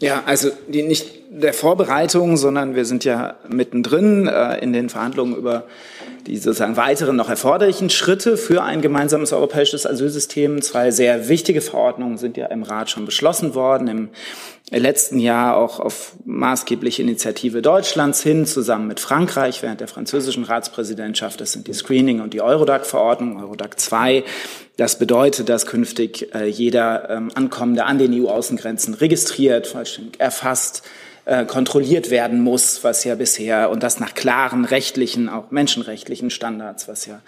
[0.00, 5.34] Ja, also die, nicht der Vorbereitung, sondern wir sind ja mittendrin äh, in den Verhandlungen
[5.34, 5.64] über
[6.26, 10.60] die sozusagen weiteren noch erforderlichen Schritte für ein gemeinsames europäisches Asylsystem.
[10.60, 14.08] Zwei sehr wichtige Verordnungen sind ja im Rat schon beschlossen worden, im
[14.78, 21.40] letzten Jahr auch auf maßgebliche Initiative Deutschlands hin, zusammen mit Frankreich während der französischen Ratspräsidentschaft.
[21.40, 24.22] Das sind die Screening- und die Eurodac-Verordnung, Eurodac 2.
[24.76, 30.84] Das bedeutet, dass künftig äh, jeder ähm, Ankommende an den EU-Außengrenzen registriert, vollständig erfasst,
[31.24, 36.88] äh, kontrolliert werden muss, was ja bisher und das nach klaren rechtlichen, auch menschenrechtlichen Standards,
[36.88, 37.20] was ja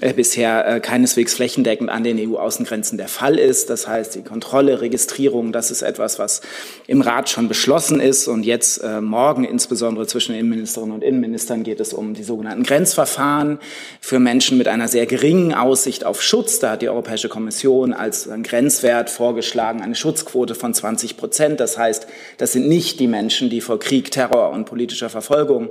[0.00, 3.70] bisher äh, keineswegs flächendeckend an den EU-Außengrenzen der Fall ist.
[3.70, 6.40] Das heißt, die Kontrolle, Registrierung, das ist etwas, was
[6.86, 8.26] im Rat schon beschlossen ist.
[8.28, 13.58] Und jetzt äh, morgen, insbesondere zwischen Innenministerinnen und Innenministern, geht es um die sogenannten Grenzverfahren
[14.00, 16.58] für Menschen mit einer sehr geringen Aussicht auf Schutz.
[16.58, 21.60] Da hat die Europäische Kommission als Grenzwert vorgeschlagen eine Schutzquote von 20 Prozent.
[21.60, 22.06] Das heißt,
[22.38, 25.68] das sind nicht die Menschen, die vor Krieg, Terror und politischer Verfolgung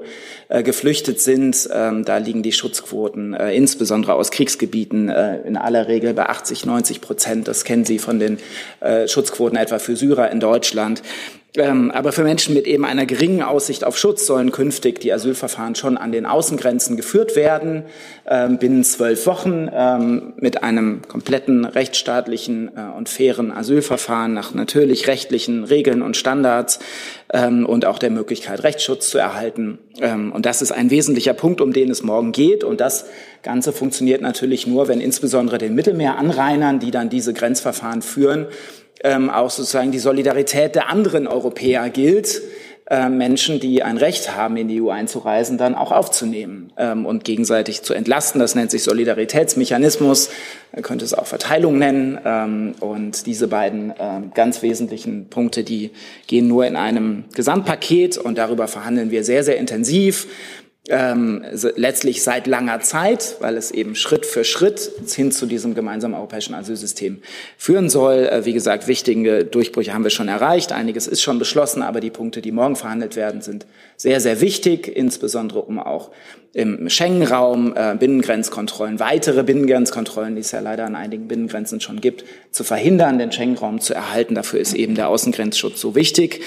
[0.50, 1.68] äh, geflüchtet sind.
[1.74, 6.66] Ähm, da liegen die Schutzquoten äh, insbesondere aus Kriegsgebieten äh, in aller Regel bei 80,
[6.66, 7.48] 90 Prozent.
[7.48, 8.38] Das kennen Sie von den
[8.80, 11.02] äh, Schutzquoten etwa für Syrer in Deutschland.
[11.58, 15.74] Ähm, aber für Menschen mit eben einer geringen Aussicht auf Schutz sollen künftig die Asylverfahren
[15.74, 17.86] schon an den Außengrenzen geführt werden,
[18.28, 25.08] ähm, binnen zwölf Wochen ähm, mit einem kompletten rechtsstaatlichen äh, und fairen Asylverfahren nach natürlich
[25.08, 26.80] rechtlichen Regeln und Standards
[27.34, 29.80] ähm, und auch der Möglichkeit, Rechtsschutz zu erhalten.
[30.00, 32.64] Ähm, und das ist ein wesentlicher Punkt, um den es morgen geht.
[32.64, 33.06] Und das
[33.42, 38.46] Ganze funktioniert natürlich nur, wenn insbesondere den Mittelmeeranrainern, die dann diese Grenzverfahren führen,
[39.04, 42.42] ähm, auch sozusagen die Solidarität der anderen Europäer gilt,
[42.90, 47.24] äh, Menschen, die ein Recht haben, in die EU einzureisen, dann auch aufzunehmen ähm, und
[47.24, 48.42] gegenseitig zu entlasten.
[48.42, 50.32] Das nennt sich Solidaritätsmechanismus,
[50.72, 52.18] man könnte es auch Verteilung nennen.
[52.26, 55.92] Ähm, und diese beiden ähm, ganz wesentlichen Punkte, die
[56.26, 60.26] gehen nur in einem Gesamtpaket und darüber verhandeln wir sehr, sehr intensiv
[60.88, 61.44] ähm,
[61.76, 66.56] letztlich seit langer Zeit, weil es eben Schritt für Schritt hin zu diesem gemeinsamen europäischen
[66.56, 67.22] Asylsystem
[67.58, 68.28] führen soll.
[68.28, 70.72] Äh, wie gesagt, wichtige Durchbrüche haben wir schon erreicht.
[70.72, 73.66] Einiges ist schon beschlossen, aber die Punkte, die morgen verhandelt werden, sind
[73.98, 76.12] sehr, sehr wichtig, insbesondere um auch
[76.54, 82.24] im Schengen-Raum äh, Binnengrenzkontrollen, weitere Binnengrenzkontrollen, die es ja leider an einigen Binnengrenzen schon gibt,
[82.52, 84.34] zu verhindern, den Schengen-Raum zu erhalten.
[84.34, 86.42] Dafür ist eben der Außengrenzschutz so wichtig.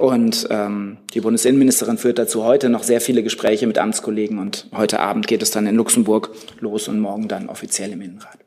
[0.00, 4.98] Und ähm, die Bundesinnenministerin führt dazu heute noch sehr viele Gespräche mit Amtskollegen und heute
[4.98, 8.38] Abend geht es dann in Luxemburg los und morgen dann offiziell im Innenrat.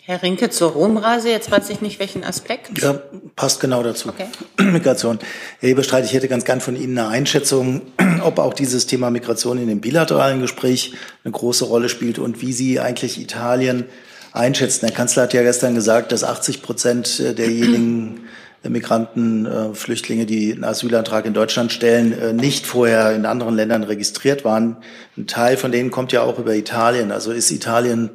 [0.00, 2.80] Herr Rinke zur Romreise, jetzt weiß ich nicht, welchen Aspekt.
[2.80, 2.98] Ja,
[3.34, 4.08] passt genau dazu.
[4.08, 4.24] Okay.
[4.72, 5.18] Migration.
[5.60, 7.82] Herr Hebestreit, ich hätte ganz gern von Ihnen eine Einschätzung,
[8.22, 10.94] ob auch dieses Thema Migration in dem bilateralen Gespräch
[11.24, 13.84] eine große Rolle spielt und wie Sie eigentlich Italien
[14.32, 14.86] einschätzen.
[14.86, 18.28] Der Kanzler hat ja gestern gesagt, dass 80 Prozent derjenigen
[18.70, 23.82] Migranten, äh, Flüchtlinge, die einen Asylantrag in Deutschland stellen, äh, nicht vorher in anderen Ländern
[23.82, 24.76] registriert waren.
[25.16, 27.12] Ein Teil von denen kommt ja auch über Italien.
[27.12, 28.10] Also ist Italien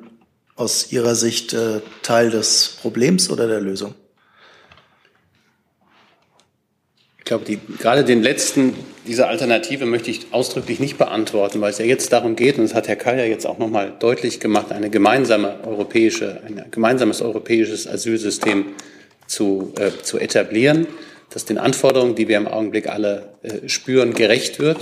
[0.55, 3.95] aus Ihrer Sicht äh, Teil des Problems oder der Lösung?
[7.19, 8.75] Ich glaube, die, gerade den letzten
[9.07, 12.75] dieser Alternative möchte ich ausdrücklich nicht beantworten, weil es ja jetzt darum geht, und das
[12.75, 18.67] hat Herr Kaya jetzt auch nochmal deutlich gemacht, eine gemeinsame europäische, ein gemeinsames europäisches Asylsystem
[19.31, 20.87] zu, äh, zu etablieren,
[21.29, 24.77] das den Anforderungen, die wir im Augenblick alle äh, spüren, gerecht wird,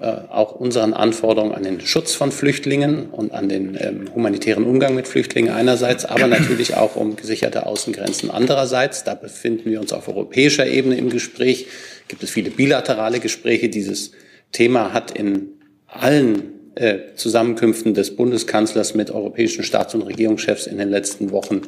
[0.00, 4.94] äh, auch unseren Anforderungen an den Schutz von Flüchtlingen und an den ähm, humanitären Umgang
[4.94, 9.04] mit Flüchtlingen einerseits, aber natürlich auch um gesicherte Außengrenzen andererseits.
[9.04, 11.66] Da befinden wir uns auf europäischer Ebene im Gespräch.
[12.08, 13.68] Gibt es viele bilaterale Gespräche.
[13.68, 14.12] Dieses
[14.50, 15.50] Thema hat in
[15.86, 21.62] allen äh, Zusammenkünften des Bundeskanzlers mit europäischen Staats- und Regierungschefs in den letzten Wochen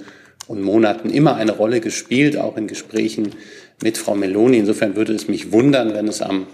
[0.47, 3.35] und Monaten immer eine Rolle gespielt, auch in Gesprächen
[3.83, 4.59] mit Frau Meloni.
[4.59, 6.47] Insofern würde es mich wundern, wenn es am,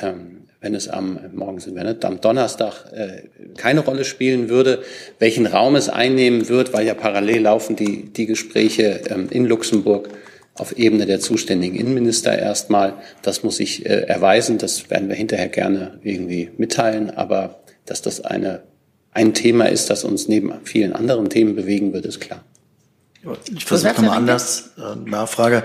[0.00, 3.22] ähm, wenn es am, morgen sind wir nicht, am Donnerstag äh,
[3.56, 4.82] keine Rolle spielen würde,
[5.18, 10.08] welchen Raum es einnehmen wird, weil ja parallel laufen die, die Gespräche ähm, in Luxemburg
[10.54, 12.94] auf Ebene der zuständigen Innenminister erstmal.
[13.22, 18.22] Das muss sich äh, erweisen, das werden wir hinterher gerne irgendwie mitteilen, aber dass das
[18.22, 18.62] eine,
[19.12, 22.44] ein Thema ist, das uns neben vielen anderen Themen bewegen wird, ist klar.
[23.54, 25.62] Ich versuche nochmal anders äh, Nachfrage,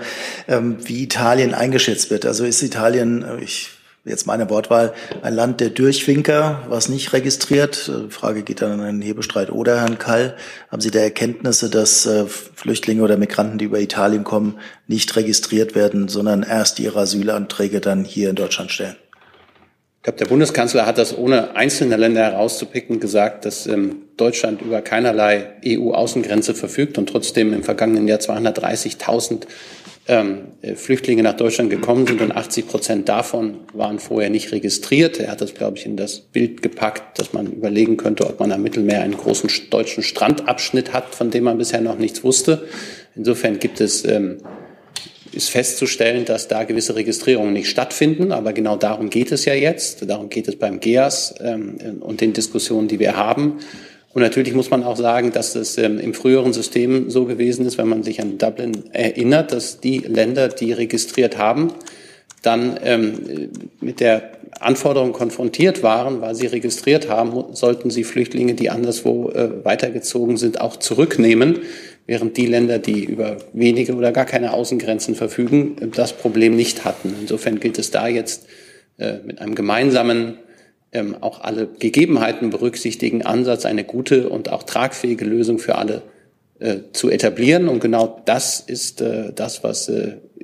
[0.48, 2.26] ähm, wie Italien eingeschätzt wird.
[2.26, 3.70] Also ist Italien, äh, ich
[4.04, 7.90] jetzt meine Wortwahl, ein Land der Durchwinker, was nicht registriert?
[7.90, 10.36] Äh, die Frage geht dann an Herrn Hebestreit oder Herrn Kall.
[10.72, 15.76] Haben Sie da Erkenntnisse, dass äh, Flüchtlinge oder Migranten, die über Italien kommen, nicht registriert
[15.76, 18.96] werden, sondern erst ihre Asylanträge dann hier in Deutschland stellen?
[20.02, 24.82] Ich glaube, der Bundeskanzler hat das ohne einzelne Länder herauszupicken gesagt, dass ähm, Deutschland über
[24.82, 29.44] keinerlei EU-Außengrenze verfügt und trotzdem im vergangenen Jahr 230.000
[30.08, 35.20] ähm, äh, Flüchtlinge nach Deutschland gekommen sind und 80 Prozent davon waren vorher nicht registriert.
[35.20, 38.52] Er hat das, glaube ich, in das Bild gepackt, dass man überlegen könnte, ob man
[38.52, 42.68] am Mittelmeer einen großen deutschen Strandabschnitt hat, von dem man bisher noch nichts wusste.
[43.16, 44.40] Insofern gibt es ähm,
[45.34, 48.32] ist festzustellen, dass da gewisse Registrierungen nicht stattfinden.
[48.32, 50.10] Aber genau darum geht es ja jetzt.
[50.10, 53.60] Darum geht es beim GEAS ähm, und den Diskussionen, die wir haben.
[54.14, 57.78] Und natürlich muss man auch sagen, dass es ähm, im früheren System so gewesen ist,
[57.78, 61.72] wenn man sich an Dublin erinnert, dass die Länder, die registriert haben,
[62.42, 68.70] dann ähm, mit der Anforderungen konfrontiert waren, weil sie registriert haben, sollten sie Flüchtlinge, die
[68.70, 71.60] anderswo äh, weitergezogen sind, auch zurücknehmen,
[72.08, 77.16] während die Länder, die über wenige oder gar keine Außengrenzen verfügen, das Problem nicht hatten.
[77.22, 78.48] Insofern gilt es da jetzt
[78.98, 80.38] äh, mit einem gemeinsamen,
[80.92, 86.02] ähm, auch alle Gegebenheiten berücksichtigen Ansatz, eine gute und auch tragfähige Lösung für alle
[86.60, 87.70] äh, zu etablieren.
[87.70, 89.90] Und genau das ist äh, das, was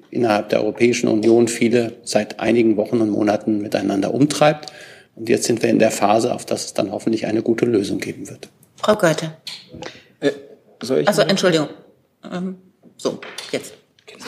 [0.10, 4.72] innerhalb der Europäischen Union viele seit einigen Wochen und Monaten miteinander umtreibt.
[5.16, 8.00] Und jetzt sind wir in der Phase, auf das es dann hoffentlich eine gute Lösung
[8.00, 8.50] geben wird.
[8.78, 9.34] Frau Goethe.
[10.82, 11.70] Soll ich also Entschuldigung.
[12.32, 12.58] Ähm,
[12.98, 13.20] so,
[13.52, 13.74] jetzt.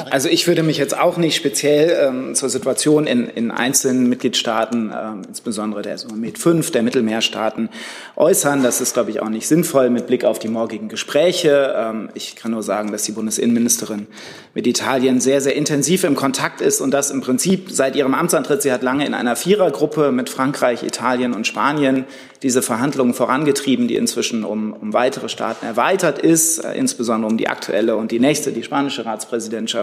[0.10, 4.94] Also ich würde mich jetzt auch nicht speziell ähm, zur Situation in, in einzelnen Mitgliedstaaten,
[4.96, 7.70] ähm, insbesondere der Med 5, der Mittelmeerstaaten,
[8.16, 8.64] äußern.
[8.64, 11.74] Das ist, glaube ich, auch nicht sinnvoll mit Blick auf die morgigen Gespräche.
[11.76, 14.08] Ähm, ich kann nur sagen, dass die Bundesinnenministerin
[14.54, 18.62] mit Italien sehr, sehr intensiv im Kontakt ist und das im Prinzip seit ihrem Amtsantritt,
[18.62, 22.06] sie hat lange in einer Vierergruppe mit Frankreich, Italien und Spanien
[22.42, 27.50] diese Verhandlungen vorangetrieben, die inzwischen um, um weitere Staaten erweitert ist, äh, insbesondere um die
[27.50, 29.79] aktuelle und die nächste, die spanische Ratspräsidentschaft.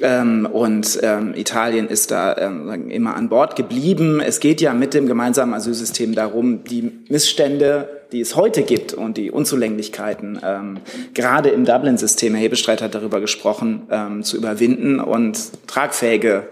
[0.00, 4.20] Ähm, und ähm, Italien ist da ähm, immer an Bord geblieben.
[4.20, 9.16] Es geht ja mit dem gemeinsamen Asylsystem darum, die Missstände, die es heute gibt und
[9.16, 10.78] die Unzulänglichkeiten, ähm,
[11.14, 16.48] gerade im Dublin-System, Herr Hebestreit hat darüber gesprochen, ähm, zu überwinden und tragfähige,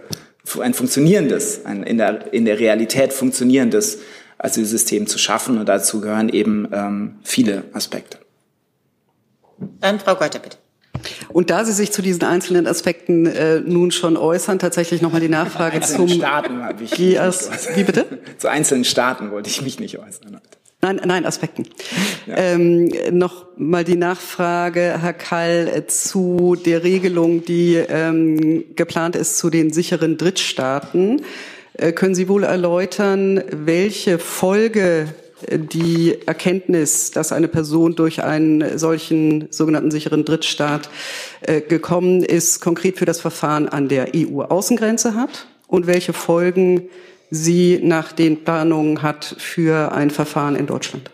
[0.60, 3.98] ein funktionierendes, ein in, der, in der Realität funktionierendes
[4.38, 5.58] Asylsystem zu schaffen.
[5.58, 8.18] Und dazu gehören eben ähm, viele Aspekte.
[9.80, 10.56] Dann Frau Goethe, bitte.
[11.28, 15.28] Und da Sie sich zu diesen einzelnen Aspekten äh, nun schon äußern, tatsächlich nochmal die
[15.28, 18.06] Nachfrage zum Staaten habe ich wie, als, wie bitte?
[18.38, 20.40] Zu einzelnen Staaten wollte ich mich nicht äußern.
[20.82, 21.66] Nein, nein, Aspekten.
[22.26, 22.36] Ja.
[22.36, 29.50] Ähm, noch mal die Nachfrage, Herr Kall, zu der Regelung, die ähm, geplant ist zu
[29.50, 31.20] den sicheren Drittstaaten.
[31.74, 35.08] Äh, können Sie wohl erläutern, welche Folge
[35.48, 40.90] die Erkenntnis, dass eine Person durch einen solchen sogenannten sicheren Drittstaat
[41.40, 46.88] äh, gekommen ist, konkret für das Verfahren an der EU-Außengrenze hat und welche Folgen
[47.30, 51.10] sie nach den Planungen hat für ein Verfahren in Deutschland.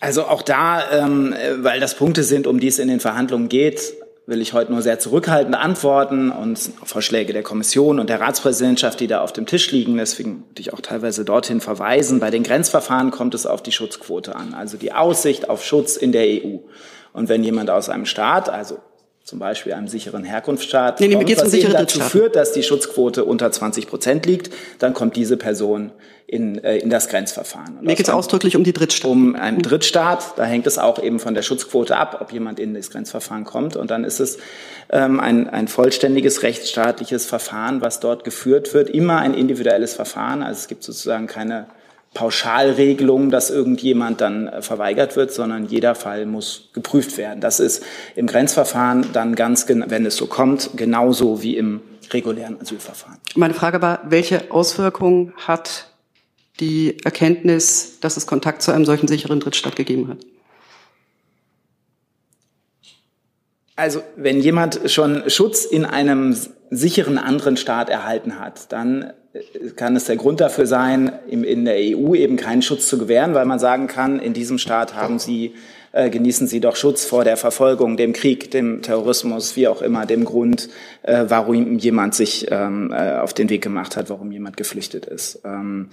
[0.00, 3.94] Also auch da, ähm, weil das Punkte sind, um die es in den Verhandlungen geht,
[4.28, 9.06] will ich heute nur sehr zurückhaltend antworten und Vorschläge der Kommission und der Ratspräsidentschaft, die
[9.06, 12.20] da auf dem Tisch liegen, deswegen würde ich auch teilweise dorthin verweisen.
[12.20, 16.12] Bei den Grenzverfahren kommt es auf die Schutzquote an, also die Aussicht auf Schutz in
[16.12, 16.58] der EU.
[17.14, 18.76] Und wenn jemand aus einem Staat, also
[19.24, 23.24] zum Beispiel einem sicheren Herkunftsstaat, nee, nee, kommt, was eben dazu führt, dass die Schutzquote
[23.24, 25.90] unter 20 Prozent liegt, dann kommt diese Person
[26.28, 27.78] in, äh, in das Grenzverfahren.
[27.78, 29.10] Und Mir geht es ausdrücklich um die Drittstaat.
[29.10, 32.74] Um einen Drittstaat, da hängt es auch eben von der Schutzquote ab, ob jemand in
[32.74, 33.76] das Grenzverfahren kommt.
[33.76, 34.36] Und dann ist es
[34.90, 40.42] ähm, ein, ein vollständiges rechtsstaatliches Verfahren, was dort geführt wird, immer ein individuelles Verfahren.
[40.42, 41.66] Also es gibt sozusagen keine
[42.12, 47.40] Pauschalregelung, dass irgendjemand dann äh, verweigert wird, sondern jeder Fall muss geprüft werden.
[47.40, 47.82] Das ist
[48.16, 51.80] im Grenzverfahren dann ganz, wenn es so kommt, genauso wie im
[52.12, 53.16] regulären Asylverfahren.
[53.34, 55.87] Meine Frage war, welche Auswirkungen hat
[56.60, 60.18] die Erkenntnis, dass es Kontakt zu einem solchen sicheren Drittstaat gegeben hat?
[63.76, 66.36] Also wenn jemand schon Schutz in einem
[66.70, 69.12] sicheren anderen Staat erhalten hat, dann
[69.76, 73.44] kann es der Grund dafür sein, in der EU eben keinen Schutz zu gewähren, weil
[73.44, 75.54] man sagen kann, in diesem Staat haben Sie,
[75.92, 80.06] äh, genießen Sie doch Schutz vor der Verfolgung, dem Krieg, dem Terrorismus, wie auch immer,
[80.06, 80.70] dem Grund,
[81.02, 85.40] äh, warum jemand sich ähm, äh, auf den Weg gemacht hat, warum jemand geflüchtet ist.
[85.44, 85.90] Ähm,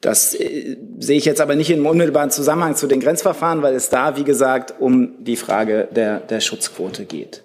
[0.00, 3.88] das äh, sehe ich jetzt aber nicht im unmittelbaren Zusammenhang zu den Grenzverfahren, weil es
[3.88, 7.42] da, wie gesagt, um die Frage der, der Schutzquote geht.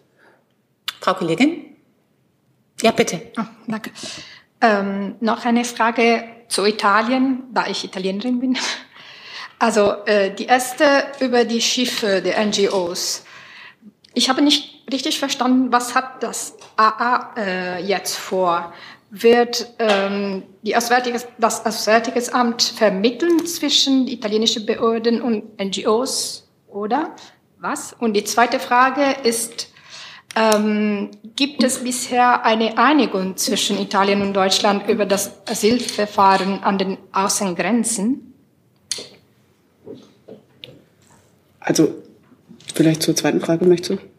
[0.99, 1.65] Frau Kollegin?
[2.81, 3.21] Ja, bitte.
[3.37, 3.91] Oh, danke.
[4.61, 8.57] Ähm, noch eine Frage zu Italien, da ich Italienerin bin.
[9.59, 13.23] Also äh, die erste über die Schiffe der NGOs.
[14.15, 18.73] Ich habe nicht richtig verstanden, was hat das AA äh, jetzt vor?
[19.13, 27.13] Wird ähm, die Auswärtiges, das Auswärtiges Amt vermitteln zwischen italienischen Behörden und NGOs oder
[27.59, 27.93] was?
[27.99, 29.67] Und die zweite Frage ist,
[30.35, 36.97] ähm, gibt es bisher eine Einigung zwischen Italien und Deutschland über das Asylverfahren an den
[37.11, 38.33] Außengrenzen?
[41.59, 41.93] Also,
[42.73, 44.10] vielleicht zur zweiten Frage möchtest du?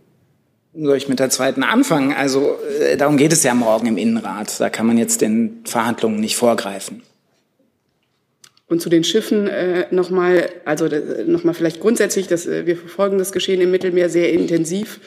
[0.75, 2.15] Soll ich mit der zweiten anfangen?
[2.15, 4.59] Also, äh, darum geht es ja morgen im Innenrat.
[4.59, 7.03] Da kann man jetzt den Verhandlungen nicht vorgreifen.
[8.69, 13.19] Und zu den Schiffen äh, nochmal, also äh, nochmal vielleicht grundsätzlich, dass äh, wir verfolgen
[13.19, 15.01] das Geschehen im Mittelmeer sehr intensiv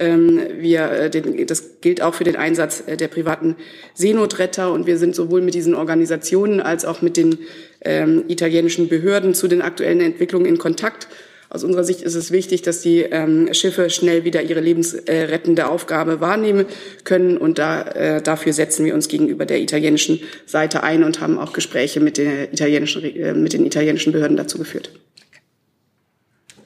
[0.00, 3.56] Ähm, wir, äh, das gilt auch für den Einsatz der privaten
[3.94, 4.72] Seenotretter.
[4.72, 7.38] Und wir sind sowohl mit diesen Organisationen als auch mit den
[7.80, 11.08] ähm, italienischen Behörden zu den aktuellen Entwicklungen in Kontakt.
[11.50, 16.20] Aus unserer Sicht ist es wichtig, dass die ähm, Schiffe schnell wieder ihre lebensrettende Aufgabe
[16.20, 16.66] wahrnehmen
[17.04, 17.38] können.
[17.38, 21.54] Und da, äh, dafür setzen wir uns gegenüber der italienischen Seite ein und haben auch
[21.54, 24.90] Gespräche mit, der italienischen, äh, mit den italienischen Behörden dazu geführt.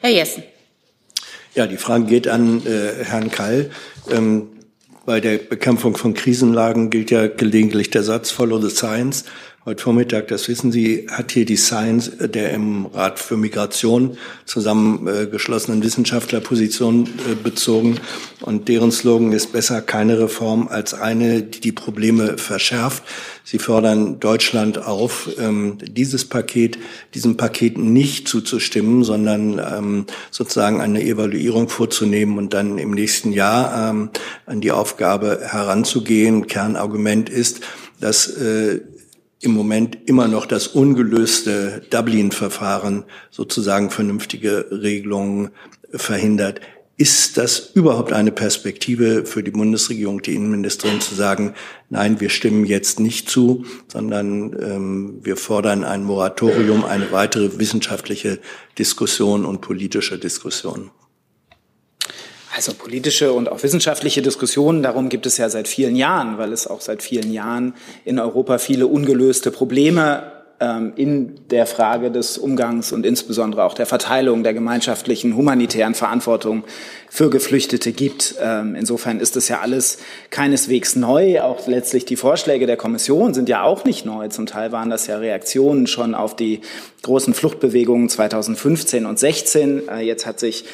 [0.01, 0.43] Herr Jessen.
[1.55, 3.71] Ja, die Frage geht an äh, Herrn Kall.
[4.11, 4.49] Ähm,
[5.05, 9.25] bei der Bekämpfung von Krisenlagen gilt ja gelegentlich der Satz Follow the Science.
[9.65, 15.85] Heute Vormittag, das wissen Sie, hat hier die Science der im Rat für Migration zusammengeschlossenen
[15.85, 18.01] Wissenschaftlerposition äh, bezogen.
[18.41, 23.05] Und deren Slogan ist besser keine Reform als eine, die die Probleme verschärft.
[23.45, 26.77] Sie fordern Deutschland auf, ähm, dieses Paket,
[27.15, 33.91] diesem Paket nicht zuzustimmen, sondern ähm, sozusagen eine Evaluierung vorzunehmen und dann im nächsten Jahr
[33.91, 34.11] ähm,
[34.45, 36.49] an die Aufgabe heranzugehen.
[36.49, 37.61] Kernargument ist,
[38.01, 38.81] dass äh,
[39.43, 45.51] im Moment immer noch das ungelöste Dublin-Verfahren sozusagen vernünftige Regelungen
[45.93, 46.61] verhindert.
[46.97, 51.55] Ist das überhaupt eine Perspektive für die Bundesregierung, die Innenministerin zu sagen,
[51.91, 58.39] nein, wir stimmen jetzt nicht zu, sondern ähm, wir fordern ein Moratorium, eine weitere wissenschaftliche
[58.79, 60.93] Diskussion und politische Diskussion?
[62.55, 66.67] Also politische und auch wissenschaftliche Diskussionen, darum gibt es ja seit vielen Jahren, weil es
[66.67, 67.73] auch seit vielen Jahren
[68.05, 70.31] in Europa viele ungelöste Probleme
[70.61, 76.65] ähm, in der Frage des Umgangs und insbesondere auch der Verteilung der gemeinschaftlichen humanitären Verantwortung
[77.09, 78.35] für Geflüchtete gibt.
[78.41, 79.99] Ähm, insofern ist es ja alles
[80.29, 81.41] keineswegs neu.
[81.41, 84.29] Auch letztlich die Vorschläge der Kommission sind ja auch nicht neu.
[84.29, 86.61] Zum Teil waren das ja Reaktionen schon auf die
[87.03, 89.89] großen Fluchtbewegungen 2015 und 16.
[89.89, 90.67] Äh, jetzt hat sich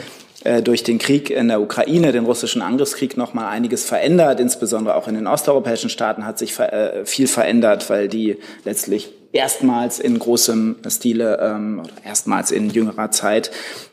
[0.63, 4.39] durch den Krieg in der Ukraine, den russischen Angriffskrieg, noch mal einiges verändert.
[4.39, 9.99] Insbesondere auch in den osteuropäischen Staaten hat sich äh, viel verändert, weil die letztlich erstmals
[9.99, 13.51] in großem Stile, ähm, erstmals in jüngerer Zeit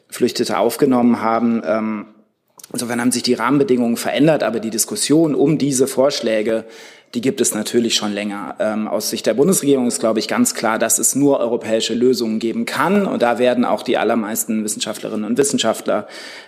[0.07, 1.61] Flüchtete aufgenommen haben.
[1.65, 2.05] Ähm,
[2.71, 6.65] insofern haben sich die Rahmenbedingungen verändert, aber die Diskussion um diese Vorschläge
[7.13, 8.55] die gibt es natürlich schon länger.
[8.59, 12.39] Ähm, aus Sicht der Bundesregierung ist, glaube ich, ganz klar, dass es nur europäische Lösungen
[12.39, 13.05] geben kann.
[13.05, 16.07] Und da werden auch die allermeisten Wissenschaftlerinnen und Wissenschaftler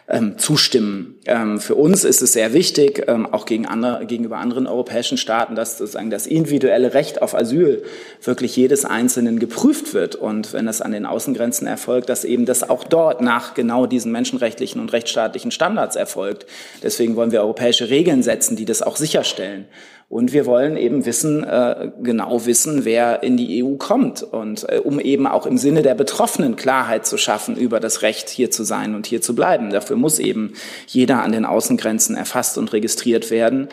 [0.09, 1.15] ähm, zustimmen.
[1.25, 5.55] Ähm, für uns ist es sehr wichtig, ähm, auch gegen andere, gegenüber anderen europäischen Staaten,
[5.55, 7.83] dass sozusagen das individuelle Recht auf Asyl
[8.21, 10.15] wirklich jedes Einzelnen geprüft wird.
[10.15, 14.11] Und wenn das an den Außengrenzen erfolgt, dass eben das auch dort nach genau diesen
[14.11, 16.45] menschenrechtlichen und rechtsstaatlichen Standards erfolgt.
[16.83, 19.65] Deswegen wollen wir europäische Regeln setzen, die das auch sicherstellen.
[20.09, 24.23] Und wir wollen eben wissen, äh, genau wissen, wer in die EU kommt.
[24.23, 28.29] Und äh, um eben auch im Sinne der Betroffenen Klarheit zu schaffen über das Recht,
[28.29, 29.69] hier zu sein und hier zu bleiben.
[29.69, 30.53] Dafür muss eben
[30.87, 33.67] jeder an den Außengrenzen erfasst und registriert werden.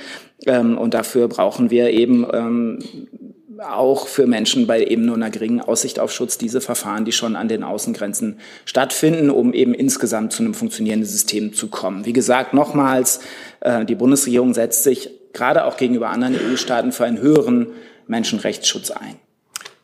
[0.44, 2.78] Ähm, und dafür brauchen wir eben ähm,
[3.62, 7.36] auch für Menschen bei eben nur einer geringen Aussicht auf Schutz diese Verfahren, die schon
[7.36, 12.04] an den Außengrenzen stattfinden, um eben insgesamt zu einem funktionierenden System zu kommen.
[12.06, 13.20] Wie gesagt, nochmals,
[13.60, 17.68] äh, die Bundesregierung setzt sich gerade auch gegenüber anderen EU-Staaten für einen höheren
[18.06, 19.16] Menschenrechtsschutz ein.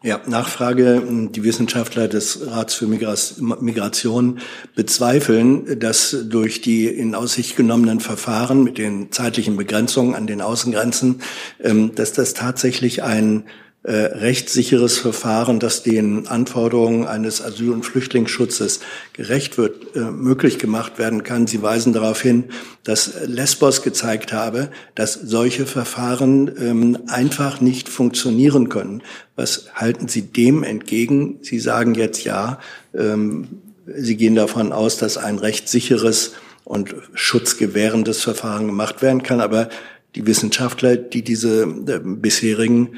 [0.03, 1.03] Ja, Nachfrage.
[1.30, 4.38] Die Wissenschaftler des Rats für Migration
[4.74, 11.20] bezweifeln, dass durch die in Aussicht genommenen Verfahren mit den zeitlichen Begrenzungen an den Außengrenzen,
[11.62, 13.44] ähm, dass das tatsächlich ein
[13.82, 18.80] äh, rechtssicheres Verfahren, das den Anforderungen eines Asyl- und Flüchtlingsschutzes
[19.14, 21.46] gerecht wird, äh, möglich gemacht werden kann.
[21.46, 22.44] Sie weisen darauf hin,
[22.84, 29.02] dass Lesbos gezeigt habe, dass solche Verfahren ähm, einfach nicht funktionieren können.
[29.34, 31.38] Was halten Sie dem entgegen?
[31.40, 32.58] Sie sagen jetzt ja,
[32.94, 33.48] ähm,
[33.86, 39.70] Sie gehen davon aus, dass ein rechtssicheres und schutzgewährendes Verfahren gemacht werden kann, aber
[40.14, 42.90] die Wissenschaftler, die diese äh, bisherigen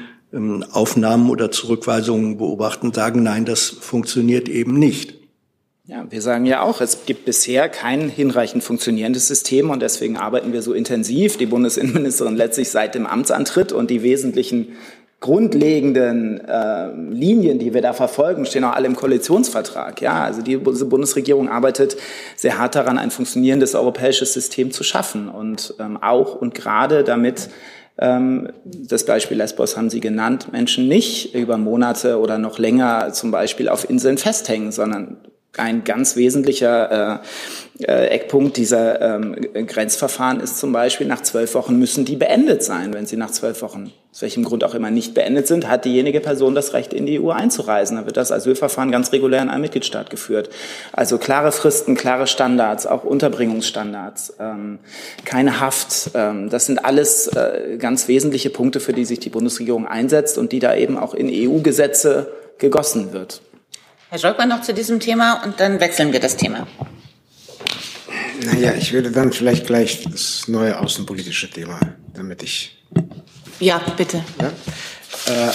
[0.71, 5.15] Aufnahmen oder Zurückweisungen beobachten, sagen, nein, das funktioniert eben nicht.
[5.85, 10.53] Ja, wir sagen ja auch, es gibt bisher kein hinreichend funktionierendes System und deswegen arbeiten
[10.53, 11.37] wir so intensiv.
[11.37, 14.69] Die Bundesinnenministerin letztlich seit dem Amtsantritt und die wesentlichen
[15.19, 20.01] grundlegenden äh, Linien, die wir da verfolgen, stehen auch alle im Koalitionsvertrag.
[20.01, 21.95] Ja, also die Bundesregierung arbeitet
[22.35, 27.47] sehr hart daran, ein funktionierendes europäisches System zu schaffen und ähm, auch und gerade damit
[27.47, 27.51] ähm,
[27.95, 33.69] das Beispiel Lesbos haben Sie genannt, Menschen nicht über Monate oder noch länger zum Beispiel
[33.69, 35.17] auf Inseln festhängen, sondern
[35.57, 37.21] ein ganz wesentlicher
[37.79, 39.35] äh, äh, Eckpunkt dieser ähm,
[39.67, 42.93] Grenzverfahren ist zum Beispiel, nach zwölf Wochen müssen die beendet sein.
[42.93, 46.21] Wenn sie nach zwölf Wochen, aus welchem Grund auch immer, nicht beendet sind, hat diejenige
[46.21, 47.97] Person das Recht, in die EU einzureisen.
[47.97, 50.49] Dann wird das Asylverfahren ganz regulär in einem Mitgliedstaat geführt.
[50.91, 54.79] Also klare Fristen, klare Standards, auch Unterbringungsstandards, ähm,
[55.23, 56.11] keine Haft.
[56.15, 60.51] Ähm, das sind alles äh, ganz wesentliche Punkte, für die sich die Bundesregierung einsetzt und
[60.51, 63.41] die da eben auch in EU-Gesetze gegossen wird.
[64.13, 66.67] Herr Scholkmann noch zu diesem Thema und dann wechseln wir das Thema.
[68.45, 71.79] Naja, ich würde dann vielleicht gleich das neue außenpolitische Thema,
[72.13, 72.77] damit ich.
[73.59, 74.23] Ja, bitte.
[74.39, 74.49] Ja?
[75.33, 75.51] Äh,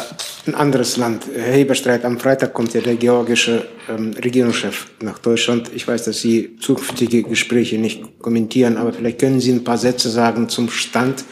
[0.48, 2.04] ein anderes Land, Heberstreit.
[2.04, 5.70] Am Freitag kommt ja der georgische ähm, Regierungschef nach Deutschland.
[5.72, 10.10] Ich weiß, dass Sie zukünftige Gespräche nicht kommentieren, aber vielleicht können Sie ein paar Sätze
[10.10, 11.24] sagen zum Stand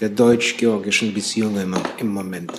[0.00, 2.52] der deutsch-georgischen Beziehungen im Moment.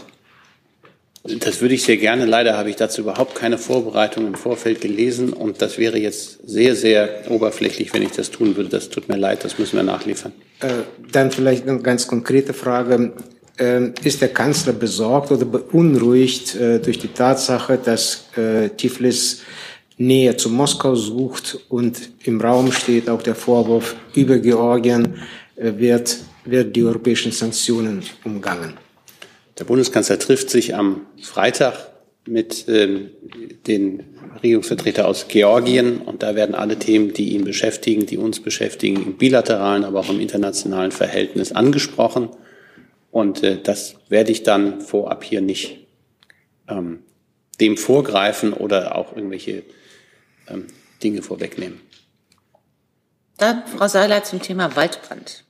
[1.27, 2.25] Das würde ich sehr gerne.
[2.25, 6.75] Leider habe ich dazu überhaupt keine Vorbereitung im Vorfeld gelesen und das wäre jetzt sehr,
[6.75, 8.69] sehr oberflächlich, wenn ich das tun würde.
[8.69, 10.33] Das tut mir leid, das müssen wir nachliefern.
[10.59, 10.67] Äh,
[11.11, 13.13] dann vielleicht eine ganz konkrete Frage.
[13.57, 19.41] Äh, ist der Kanzler besorgt oder beunruhigt äh, durch die Tatsache, dass äh, Tiflis
[19.97, 25.15] Nähe zu Moskau sucht und im Raum steht auch der Vorwurf, über Georgien
[25.55, 28.84] äh, wird, wird die europäischen Sanktionen umgangen?
[29.57, 31.91] Der Bundeskanzler trifft sich am Freitag
[32.27, 33.11] mit ähm,
[33.67, 34.03] den
[34.41, 39.17] Regierungsvertretern aus Georgien und da werden alle Themen, die ihn beschäftigen, die uns beschäftigen, im
[39.17, 42.29] bilateralen, aber auch im internationalen Verhältnis angesprochen.
[43.11, 45.87] Und äh, das werde ich dann vorab hier nicht
[46.67, 46.99] ähm,
[47.61, 49.63] dem vorgreifen oder auch irgendwelche
[50.49, 50.67] ähm,
[51.01, 51.79] Dinge vorwegnehmen.
[53.37, 55.44] Dann Frau Seiler zum Thema Waldbrand.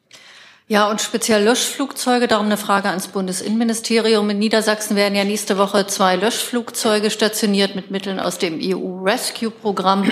[0.67, 4.27] Ja, und speziell Löschflugzeuge, darum eine Frage ans Bundesinnenministerium.
[4.31, 10.09] In Niedersachsen werden ja nächste Woche zwei Löschflugzeuge stationiert mit Mitteln aus dem EU-Rescue-Programm.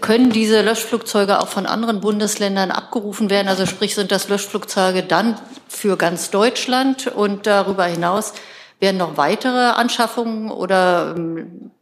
[0.00, 3.48] Können diese Löschflugzeuge auch von anderen Bundesländern abgerufen werden?
[3.48, 5.36] Also sprich, sind das Löschflugzeuge dann
[5.66, 8.34] für ganz Deutschland und darüber hinaus
[8.78, 11.72] werden noch weitere Anschaffungen oder ähm,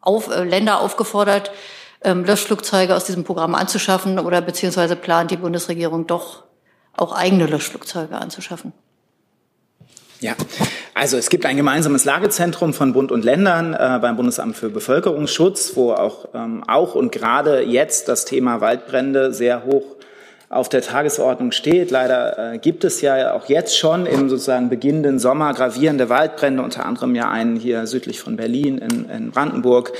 [0.00, 1.50] auf, äh, Länder aufgefordert,
[2.00, 6.45] ähm, Löschflugzeuge aus diesem Programm anzuschaffen oder beziehungsweise plant die Bundesregierung doch
[6.96, 8.72] auch eigene Löschflugzeuge anzuschaffen.
[10.20, 10.34] Ja,
[10.94, 15.72] also es gibt ein gemeinsames Lagezentrum von Bund und Ländern äh, beim Bundesamt für Bevölkerungsschutz,
[15.76, 19.95] wo auch, ähm, auch und gerade jetzt das Thema Waldbrände sehr hoch
[20.48, 21.90] auf der Tagesordnung steht.
[21.90, 26.86] Leider äh, gibt es ja auch jetzt schon im sozusagen beginnenden Sommer gravierende Waldbrände, unter
[26.86, 29.92] anderem ja einen hier südlich von Berlin in, in Brandenburg.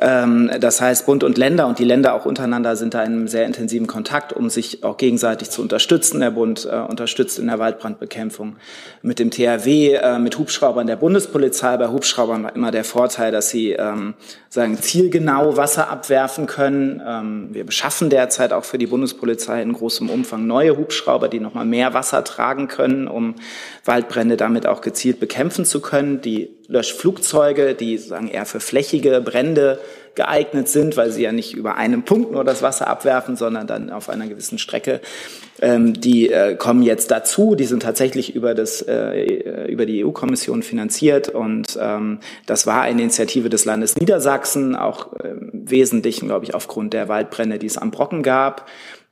[0.00, 3.28] Ähm, das heißt, Bund und Länder und die Länder auch untereinander sind da in einem
[3.28, 6.20] sehr intensiven Kontakt, um sich auch gegenseitig zu unterstützen.
[6.20, 8.56] Der Bund äh, unterstützt in der Waldbrandbekämpfung
[9.02, 11.76] mit dem THW, äh, mit Hubschraubern der Bundespolizei.
[11.76, 14.14] Bei Hubschraubern war immer der Vorteil, dass sie ähm,
[14.48, 17.02] sagen, zielgenau Wasser abwerfen können.
[17.04, 21.64] Ähm, wir beschaffen derzeit auch für die Bundespolizei in großem Umfang neue Hubschrauber, die nochmal
[21.64, 23.36] mehr Wasser tragen können, um
[23.84, 26.20] Waldbrände damit auch gezielt bekämpfen zu können.
[26.20, 29.78] Die Löschflugzeuge, die sagen eher für flächige Brände
[30.18, 33.88] geeignet sind, weil sie ja nicht über einen Punkt nur das Wasser abwerfen, sondern dann
[33.90, 35.00] auf einer gewissen Strecke.
[35.60, 37.54] Ähm, die äh, kommen jetzt dazu.
[37.54, 43.02] Die sind tatsächlich über das äh, über die EU-Kommission finanziert und ähm, das war eine
[43.02, 47.78] Initiative des Landes Niedersachsen, auch äh, im Wesentlichen, glaube ich, aufgrund der Waldbrände, die es
[47.78, 48.68] am Brocken gab.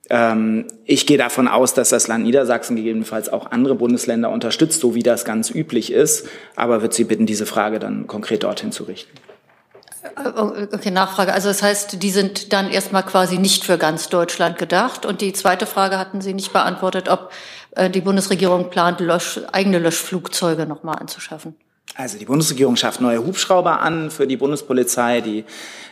[0.09, 4.95] Ähm, ich gehe davon aus, dass das Land Niedersachsen gegebenenfalls auch andere Bundesländer unterstützt, so
[4.95, 6.29] wie das ganz üblich ist.
[6.55, 9.13] Aber wird Sie bitten, diese Frage dann konkret dorthin zu richten.
[10.17, 11.33] Äh, okay, Nachfrage.
[11.33, 15.05] Also das heißt, die sind dann erstmal quasi nicht für ganz Deutschland gedacht.
[15.05, 17.33] Und die zweite Frage hatten Sie nicht beantwortet, ob
[17.73, 21.57] äh, die Bundesregierung plant, Lösch, eigene Löschflugzeuge nochmal anzuschaffen.
[21.95, 25.45] Also die Bundesregierung schafft neue Hubschrauber an für die Bundespolizei, die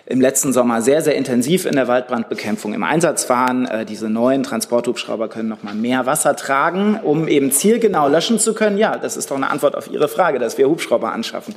[0.06, 3.66] im letzten Sommer sehr, sehr intensiv in der Waldbrandbekämpfung im Einsatz waren.
[3.66, 8.52] Äh, diese neuen Transporthubschrauber können noch mal mehr Wasser tragen, um eben zielgenau löschen zu
[8.52, 8.76] können.
[8.76, 11.54] Ja, das ist doch eine Antwort auf Ihre Frage, dass wir Hubschrauber anschaffen.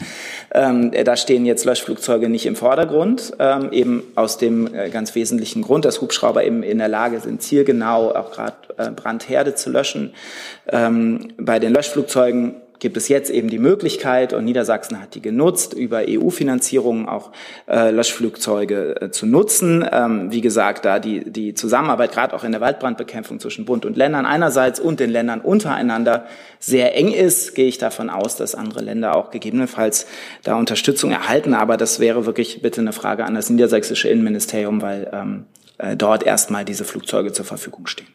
[0.54, 5.62] Ähm, da stehen jetzt Löschflugzeuge nicht im Vordergrund, ähm, eben aus dem äh, ganz wesentlichen
[5.62, 10.14] Grund, dass Hubschrauber eben in der Lage sind, zielgenau auch gerade äh, Brandherde zu löschen.
[10.70, 15.74] Ähm, bei den Löschflugzeugen gibt es jetzt eben die Möglichkeit, und Niedersachsen hat die genutzt,
[15.74, 17.32] über EU-Finanzierungen auch
[17.68, 19.86] äh, Löschflugzeuge äh, zu nutzen.
[19.92, 23.98] Ähm, wie gesagt, da die, die Zusammenarbeit gerade auch in der Waldbrandbekämpfung zwischen Bund und
[23.98, 26.26] Ländern einerseits und den Ländern untereinander
[26.60, 30.08] sehr eng ist, gehe ich davon aus, dass andere Länder auch gegebenenfalls
[30.44, 31.54] da Unterstützung erhalten.
[31.54, 35.46] Aber das wäre wirklich bitte eine Frage an das niedersächsische Innenministerium, weil ähm,
[35.78, 38.08] äh, dort erstmal diese Flugzeuge zur Verfügung stehen.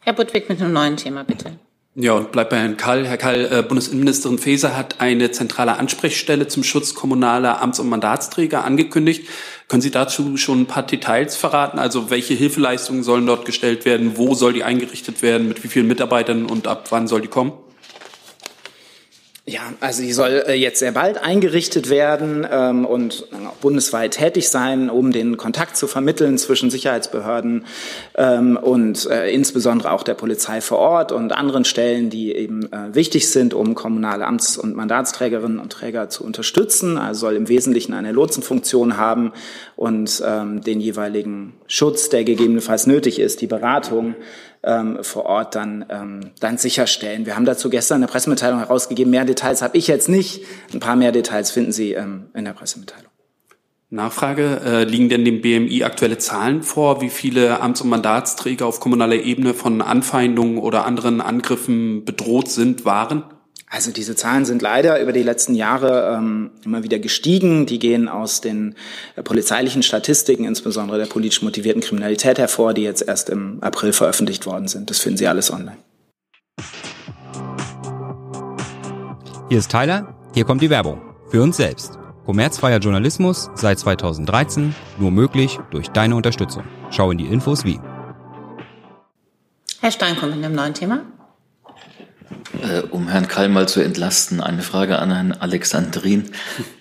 [0.00, 1.52] Herr Budwig mit einem neuen Thema, bitte.
[1.98, 3.06] Ja, und bleibt bei Herrn Kall.
[3.06, 8.64] Herr Kall, äh, Bundesinnenministerin Faeser hat eine zentrale Ansprechstelle zum Schutz kommunaler Amts- und Mandatsträger
[8.64, 9.26] angekündigt.
[9.66, 11.78] Können Sie dazu schon ein paar Details verraten?
[11.78, 14.18] Also welche Hilfeleistungen sollen dort gestellt werden?
[14.18, 15.48] Wo soll die eingerichtet werden?
[15.48, 17.54] Mit wie vielen Mitarbeitern und ab wann soll die kommen?
[19.48, 24.48] Ja, also die soll äh, jetzt sehr bald eingerichtet werden ähm, und auch bundesweit tätig
[24.48, 27.64] sein, um den Kontakt zu vermitteln zwischen Sicherheitsbehörden
[28.18, 32.94] ähm, und äh, insbesondere auch der Polizei vor Ort und anderen Stellen, die eben äh,
[32.94, 36.96] wichtig sind, um kommunale Amts- und Mandatsträgerinnen und Träger zu unterstützen.
[36.96, 39.32] Also soll im Wesentlichen eine Lotsenfunktion haben
[39.76, 44.14] und ähm, den jeweiligen Schutz, der gegebenenfalls nötig ist, die Beratung
[44.62, 47.26] ähm, vor Ort dann, ähm, dann sicherstellen.
[47.26, 49.10] Wir haben dazu gestern eine Pressemitteilung herausgegeben.
[49.10, 50.42] Mehr Details habe ich jetzt nicht.
[50.72, 53.10] Ein paar mehr Details finden Sie ähm, in der Pressemitteilung.
[53.88, 58.80] Nachfrage, äh, liegen denn dem BMI aktuelle Zahlen vor, wie viele Amts- und Mandatsträger auf
[58.80, 63.22] kommunaler Ebene von Anfeindungen oder anderen Angriffen bedroht sind, waren?
[63.68, 67.66] Also diese Zahlen sind leider über die letzten Jahre ähm, immer wieder gestiegen.
[67.66, 68.74] Die gehen aus den
[69.16, 74.46] äh, polizeilichen Statistiken, insbesondere der politisch motivierten Kriminalität hervor, die jetzt erst im April veröffentlicht
[74.46, 74.90] worden sind.
[74.90, 75.78] Das finden Sie alles online.
[79.48, 81.00] Hier ist Tyler, hier kommt die Werbung.
[81.28, 81.98] Für uns selbst.
[82.26, 86.64] Kommerzfreier Journalismus seit 2013, nur möglich durch deine Unterstützung.
[86.90, 87.78] Schau in die Infos wie.
[89.80, 91.02] Herr Stein kommt mit einem neuen Thema.
[92.60, 96.24] Äh, um Herrn Kall mal zu entlasten, eine Frage an Herrn Alexandrin.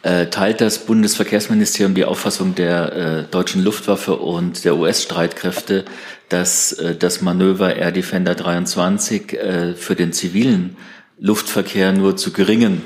[0.01, 5.85] Äh, teilt das Bundesverkehrsministerium die Auffassung der äh, deutschen Luftwaffe und der US-Streitkräfte,
[6.29, 10.75] dass das Manöver Air Defender 23 äh, für den zivilen
[11.19, 12.81] Luftverkehr nur zu geringen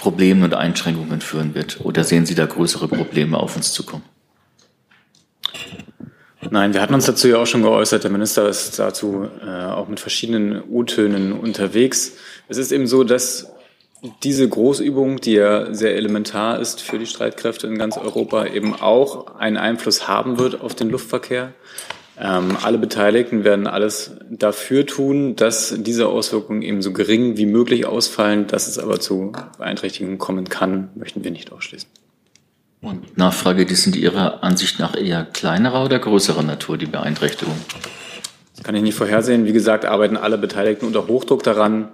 [0.00, 1.80] Problemen und Einschränkungen führen wird?
[1.84, 4.02] Oder sehen Sie da größere Probleme auf uns zukommen?
[6.50, 8.02] Nein, wir hatten uns dazu ja auch schon geäußert.
[8.02, 12.12] Der Minister ist dazu äh, auch mit verschiedenen U-Tönen unterwegs.
[12.48, 13.52] Es ist eben so, dass
[14.22, 19.36] diese Großübung, die ja sehr elementar ist für die Streitkräfte in ganz Europa, eben auch
[19.36, 21.52] einen Einfluss haben wird auf den Luftverkehr.
[22.22, 27.86] Ähm, alle Beteiligten werden alles dafür tun, dass diese Auswirkungen eben so gering wie möglich
[27.86, 28.46] ausfallen.
[28.46, 31.88] Dass es aber zu Beeinträchtigungen kommen kann, möchten wir nicht ausschließen.
[32.82, 37.60] Und Nachfrage, die sind Ihrer Ansicht nach eher kleinerer oder größerer Natur, die Beeinträchtigungen?
[38.54, 39.46] Das kann ich nicht vorhersehen.
[39.46, 41.88] Wie gesagt, arbeiten alle Beteiligten unter Hochdruck daran,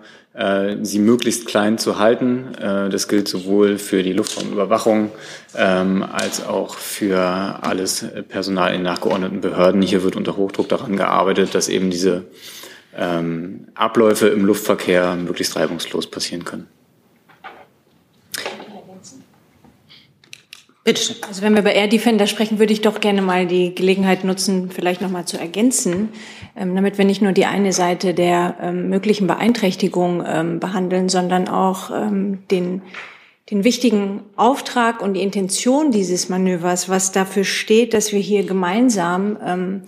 [0.83, 2.55] sie möglichst klein zu halten.
[2.55, 5.11] Äh, das gilt sowohl für die Luftraumüberwachung
[5.57, 9.83] ähm, als auch für alles Personal in nachgeordneten Behörden.
[9.83, 12.25] Hier wird unter Hochdruck daran gearbeitet, dass eben diese
[12.97, 16.67] ähm, Abläufe im Luftverkehr möglichst reibungslos passieren können.
[20.87, 21.17] Bitte.
[21.27, 24.71] Also wenn wir über Air Defender sprechen, würde ich doch gerne mal die Gelegenheit nutzen,
[24.71, 26.11] vielleicht noch mal zu ergänzen,
[26.57, 31.49] ähm, damit wir nicht nur die eine Seite der ähm, möglichen Beeinträchtigung ähm, behandeln, sondern
[31.49, 32.83] auch den
[33.51, 39.85] den wichtigen Auftrag und die Intention dieses Manövers, was dafür steht, dass wir hier gemeinsam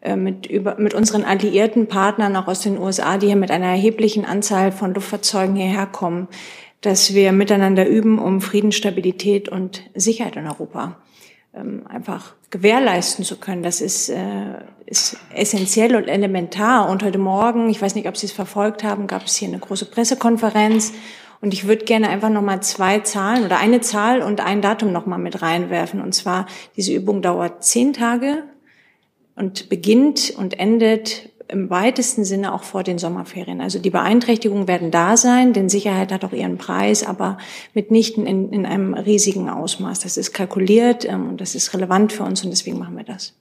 [0.00, 3.66] äh, mit, über, mit unseren alliierten Partnern auch aus den USA, die hier mit einer
[3.66, 6.28] erheblichen Anzahl von Luftfahrzeugen hierher kommen,
[6.80, 10.96] dass wir miteinander üben, um Frieden, Stabilität und Sicherheit in Europa
[11.54, 13.62] ähm, einfach gewährleisten zu können.
[13.62, 16.88] Das ist, äh, ist essentiell und elementar.
[16.88, 19.58] Und heute Morgen, ich weiß nicht, ob Sie es verfolgt haben, gab es hier eine
[19.58, 20.92] große Pressekonferenz.
[21.40, 25.18] Und ich würde gerne einfach nochmal zwei Zahlen oder eine Zahl und ein Datum nochmal
[25.18, 26.00] mit reinwerfen.
[26.00, 28.44] Und zwar, diese Übung dauert zehn Tage
[29.36, 33.60] und beginnt und endet im weitesten Sinne auch vor den Sommerferien.
[33.60, 37.38] Also die Beeinträchtigungen werden da sein, denn Sicherheit hat auch ihren Preis, aber
[37.74, 40.00] mitnichten in, in einem riesigen Ausmaß.
[40.00, 43.34] Das ist kalkuliert ähm, und das ist relevant für uns und deswegen machen wir das.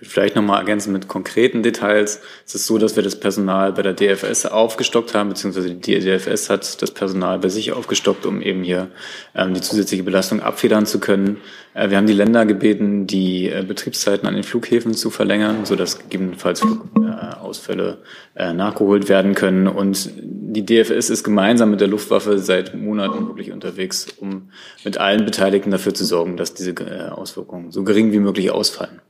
[0.00, 2.20] Ich würde vielleicht nochmal ergänzen mit konkreten Details.
[2.46, 6.48] Es ist so, dass wir das Personal bei der DFS aufgestockt haben, beziehungsweise die DFS
[6.48, 8.88] hat das Personal bei sich aufgestockt, um eben hier
[9.34, 11.36] ähm, die zusätzliche Belastung abfedern zu können.
[11.74, 15.98] Äh, wir haben die Länder gebeten, die äh, Betriebszeiten an den Flughäfen zu verlängern, sodass
[15.98, 17.98] gegebenenfalls Flugausfälle
[18.36, 19.68] äh, nachgeholt werden können.
[19.68, 24.50] Und die DFS ist gemeinsam mit der Luftwaffe seit Monaten wirklich unterwegs, um
[24.82, 29.02] mit allen Beteiligten dafür zu sorgen, dass diese äh, Auswirkungen so gering wie möglich ausfallen.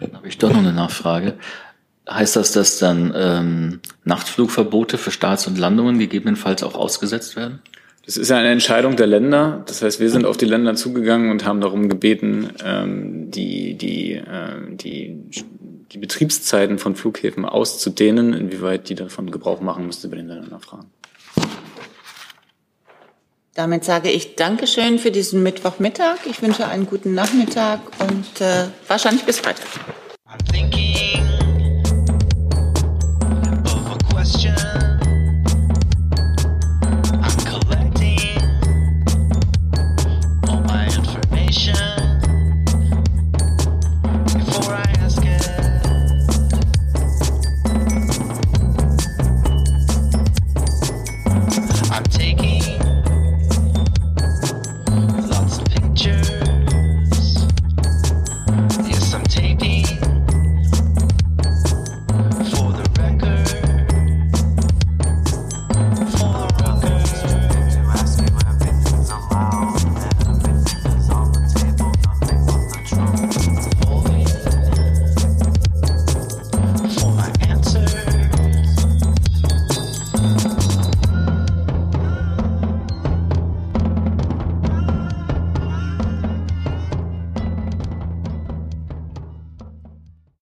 [0.00, 1.34] Dann habe ich doch noch eine Nachfrage.
[2.08, 7.60] Heißt das, dass dann ähm, Nachtflugverbote für Starts und Landungen gegebenenfalls auch ausgesetzt werden?
[8.06, 9.62] Das ist ja eine Entscheidung der Länder.
[9.66, 14.14] Das heißt, wir sind auf die Länder zugegangen und haben darum gebeten, ähm, die, die,
[14.14, 15.18] äh, die,
[15.92, 18.32] die Betriebszeiten von Flughäfen auszudehnen.
[18.32, 20.86] Inwieweit die davon Gebrauch machen, müsste bei den Ländern nachfragen.
[23.58, 26.18] Damit sage ich Dankeschön für diesen Mittwochmittag.
[26.26, 29.66] Ich wünsche einen guten Nachmittag und äh, wahrscheinlich bis Freitag.